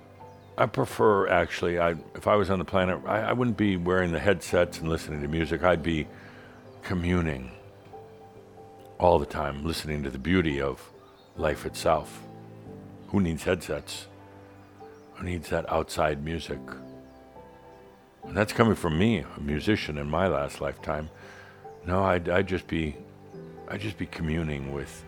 [0.58, 1.80] I prefer actually.
[1.80, 4.90] I, if I was on the planet, I, I wouldn't be wearing the headsets and
[4.90, 5.64] listening to music.
[5.64, 6.08] I'd be
[6.84, 7.52] communing
[9.00, 10.88] all the time, listening to the beauty of
[11.36, 12.22] life itself.
[13.08, 14.08] Who needs headsets?
[15.16, 16.60] Who needs that outside music?
[18.24, 21.10] And that's coming from me, a musician in my last lifetime.
[21.86, 22.96] No, I'd, I'd just be,
[23.68, 25.04] I'd just be communing with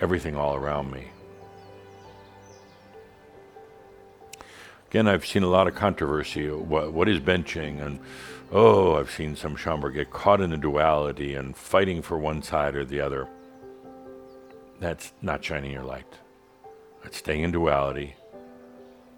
[0.00, 1.08] everything all around me.
[4.88, 6.50] Again, I've seen a lot of controversy.
[6.50, 7.84] What, what is benching?
[7.84, 7.98] And
[8.50, 12.76] oh, I've seen some Shaumbra get caught in a duality and fighting for one side
[12.76, 13.26] or the other.
[14.80, 16.18] That's not shining your light.
[17.02, 18.16] That's staying in duality,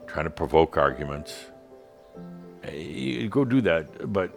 [0.06, 1.46] trying to provoke arguments.
[2.72, 4.30] You go do that, but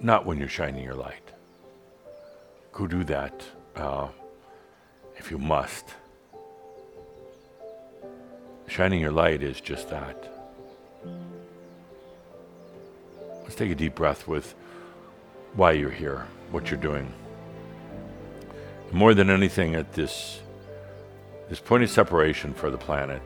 [0.00, 1.32] not when you're shining your light.
[2.72, 3.42] Go do that
[3.76, 4.08] uh,
[5.16, 5.94] if you must.
[8.66, 10.32] Shining your light is just that.
[13.42, 14.54] Let's take a deep breath with
[15.54, 17.12] why you're here, what you're doing.
[18.92, 20.40] More than anything, at this
[21.48, 23.22] this point of separation for the planet,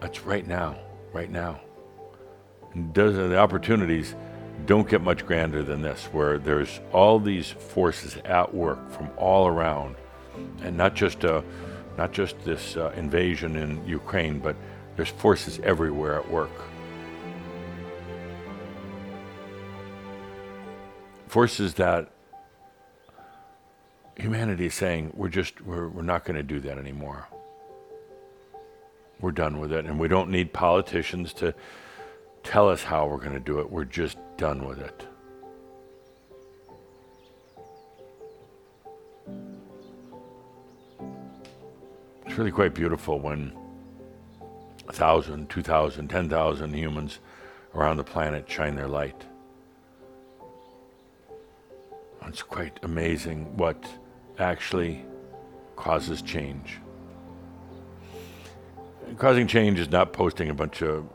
[0.00, 0.76] that's right now,
[1.16, 1.58] right now.
[2.92, 4.14] Does, the opportunities
[4.66, 9.46] don't get much grander than this, where there's all these forces at work from all
[9.46, 9.96] around,
[10.62, 11.42] and not just a,
[11.96, 14.56] not just this uh, invasion in Ukraine, but
[14.96, 16.50] there's forces everywhere at work.
[21.28, 22.10] Forces that
[24.16, 27.26] humanity is saying, we're just, we're, we're not going to do that anymore.
[29.20, 29.86] We're done with it.
[29.86, 31.54] And we don't need politicians to
[32.42, 33.70] tell us how we're going to do it.
[33.70, 35.06] We're just done with it.
[42.26, 43.52] It's really quite beautiful when
[44.88, 47.18] a thousand, two thousand, ten thousand humans
[47.74, 49.24] around the planet shine their light.
[52.28, 53.88] It's quite amazing what
[54.38, 55.04] actually
[55.76, 56.78] causes change.
[59.14, 61.08] Causing change is not posting a bunch of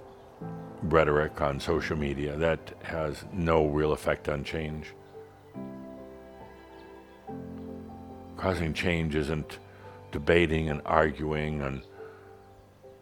[0.81, 2.35] rhetoric on social media.
[2.35, 4.93] That has no real effect on change.
[8.37, 9.59] Causing change isn't
[10.11, 11.83] debating and arguing and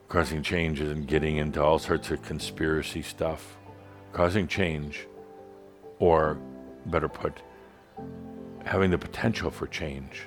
[0.10, 3.58] causing changes and getting into all sorts of conspiracy stuff,
[4.12, 5.08] causing change
[6.00, 6.38] or
[6.88, 7.42] better put,
[8.66, 10.24] having the potential for change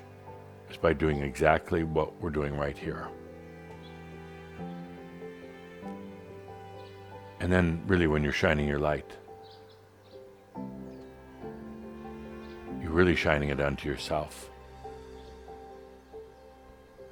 [0.71, 3.07] is by doing exactly what we're doing right here.
[7.43, 9.17] And then, really, when you're shining your light,
[12.81, 14.49] you're really shining it onto yourself.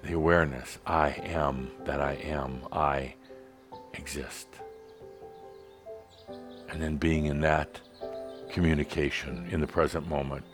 [0.04, 3.16] The awareness I am that I am, I
[3.94, 4.48] exist.
[6.70, 7.82] And then being in that
[8.54, 10.46] communication in the present moment.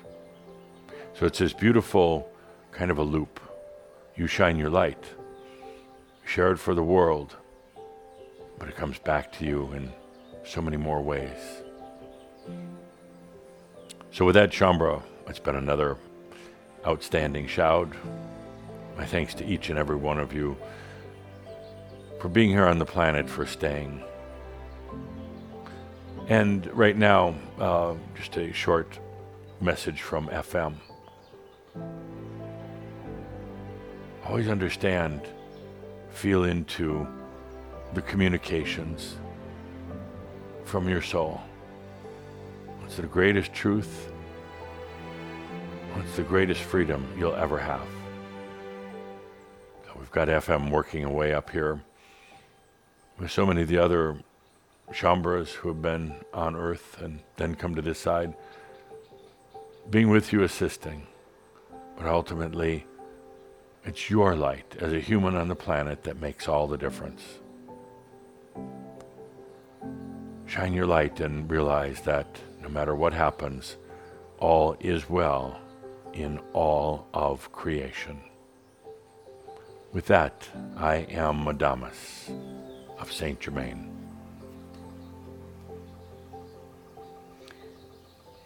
[1.13, 2.27] So it's this beautiful
[2.71, 3.39] kind of a loop.
[4.15, 5.05] You shine your light,
[6.25, 7.35] share it for the world
[8.57, 9.91] but it comes back to you in
[10.43, 11.61] so many more ways.
[14.11, 15.97] So, with that, Shaumbra, it's been another
[16.85, 17.95] outstanding Shoud.
[18.97, 20.57] My thanks to each and every one of you
[22.19, 24.03] for being here on the planet, for staying.
[26.29, 28.99] And right now, uh, just a short
[29.61, 30.75] message from FM.
[34.25, 35.21] Always understand,
[36.09, 37.07] feel into
[37.93, 39.15] the communications
[40.65, 41.41] from your soul.
[42.85, 44.11] It's the greatest truth?
[45.97, 47.87] It's the greatest freedom you'll ever have?
[49.85, 51.81] So we've got FM working away up here
[53.17, 54.17] with so many of the other
[54.91, 58.33] Shaumbras who have been on Earth and then come to this side,
[59.89, 61.07] being with you, assisting.
[61.97, 62.85] But ultimately,
[63.83, 67.39] it's your light as a human on the planet that makes all the difference.
[70.47, 73.75] Shine your light and realize that no matter what happens,
[74.39, 75.59] all is well
[76.13, 78.21] in all of creation.
[79.91, 80.47] With that,
[80.77, 82.31] I am Adamus
[82.97, 83.91] of Saint Germain.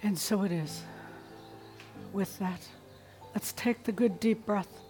[0.02, 0.82] And so it is.
[2.14, 2.68] With that,
[3.36, 4.82] let's take the good deep breath,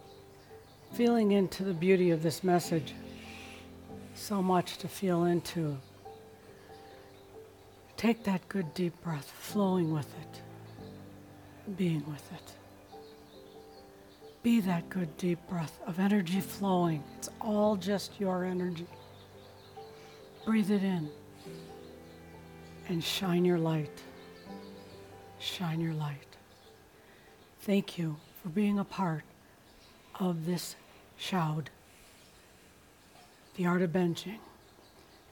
[0.94, 2.94] feeling into the beauty of this message.
[4.14, 5.76] So much to feel into.
[8.02, 12.52] Take that good deep breath, flowing with it, being with it.
[14.42, 17.04] Be that good deep breath of energy flowing.
[17.16, 18.88] It's all just your energy.
[20.44, 21.08] Breathe it in
[22.88, 24.02] and shine your light.
[25.38, 26.36] Shine your light.
[27.60, 29.22] Thank you for being a part
[30.18, 30.74] of this
[31.16, 31.70] shoud,
[33.54, 34.40] the art of benching.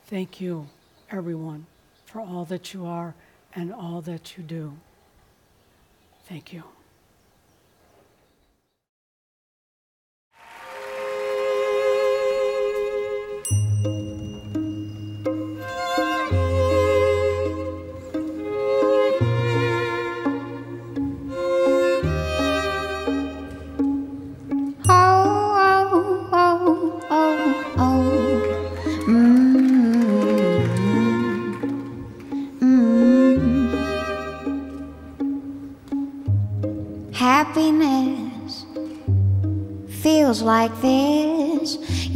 [0.07, 0.69] Thank you,
[1.11, 1.67] everyone
[2.11, 3.15] for all that you are
[3.55, 4.77] and all that you do.
[6.27, 6.65] Thank you.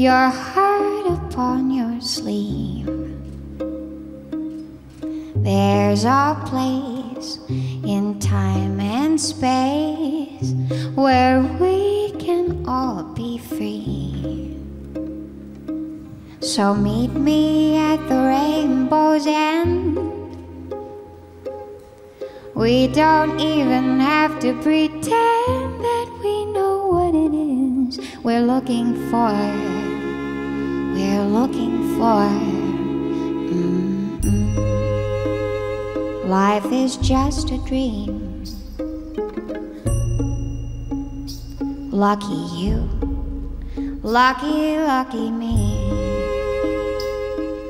[0.05, 2.85] Your heart upon your sleeve.
[5.35, 10.52] There's a place in time and space
[10.94, 14.59] where we can all be free.
[16.40, 19.97] So meet me at the rainbow's end.
[22.55, 29.74] We don't even have to pretend that we know what it is we're looking for.
[31.15, 32.27] We're looking for.
[33.55, 34.27] Mm-mm.
[36.27, 38.43] Life is just a dream.
[41.93, 42.89] Lucky you,
[44.03, 45.78] lucky, lucky me.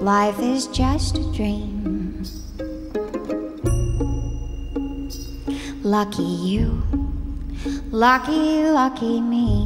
[0.01, 2.25] Life is just a dream.
[5.83, 6.83] Lucky you,
[7.91, 9.64] lucky, lucky me.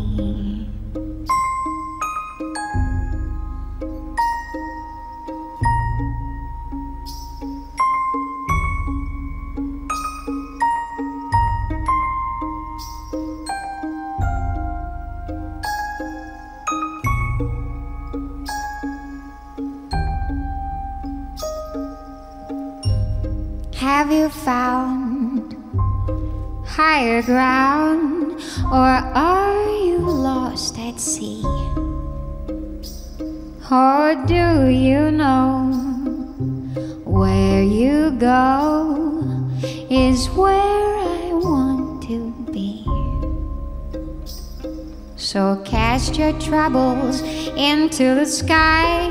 [46.19, 47.23] Your troubles
[47.57, 49.09] into the sky.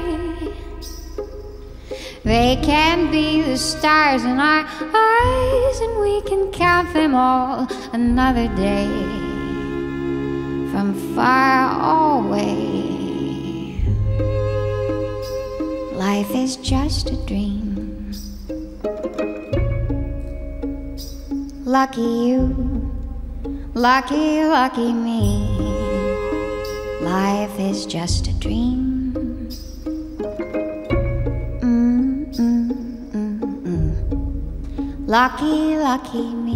[2.24, 8.50] They can be the stars in our eyes, and we can count them all another
[8.58, 8.90] day
[10.72, 12.76] from far away.
[15.94, 18.12] Life is just a dream.
[21.64, 22.92] Lucky you,
[23.74, 25.37] lucky, lucky me.
[27.68, 29.14] Is just a dream.
[31.60, 32.72] Mm, mm,
[33.12, 35.08] mm, mm.
[35.08, 36.47] Lucky, lucky me.